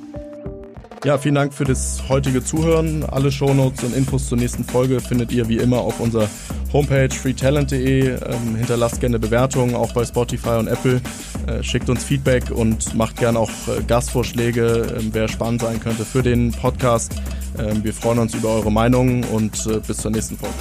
[1.04, 3.02] Ja, vielen Dank für das heutige Zuhören.
[3.02, 6.28] Alle Shownotes und Infos zur nächsten Folge findet ihr wie immer auf unserer
[6.72, 8.10] Homepage freetalent.de.
[8.10, 11.00] Ähm, hinterlasst gerne Bewertungen, auch bei Spotify und Apple.
[11.48, 16.04] Äh, schickt uns Feedback und macht gerne auch äh, Gastvorschläge, äh, wer spannend sein könnte
[16.04, 17.12] für den Podcast.
[17.58, 20.54] Ähm, wir freuen uns über eure Meinungen und äh, bis zur nächsten Folge.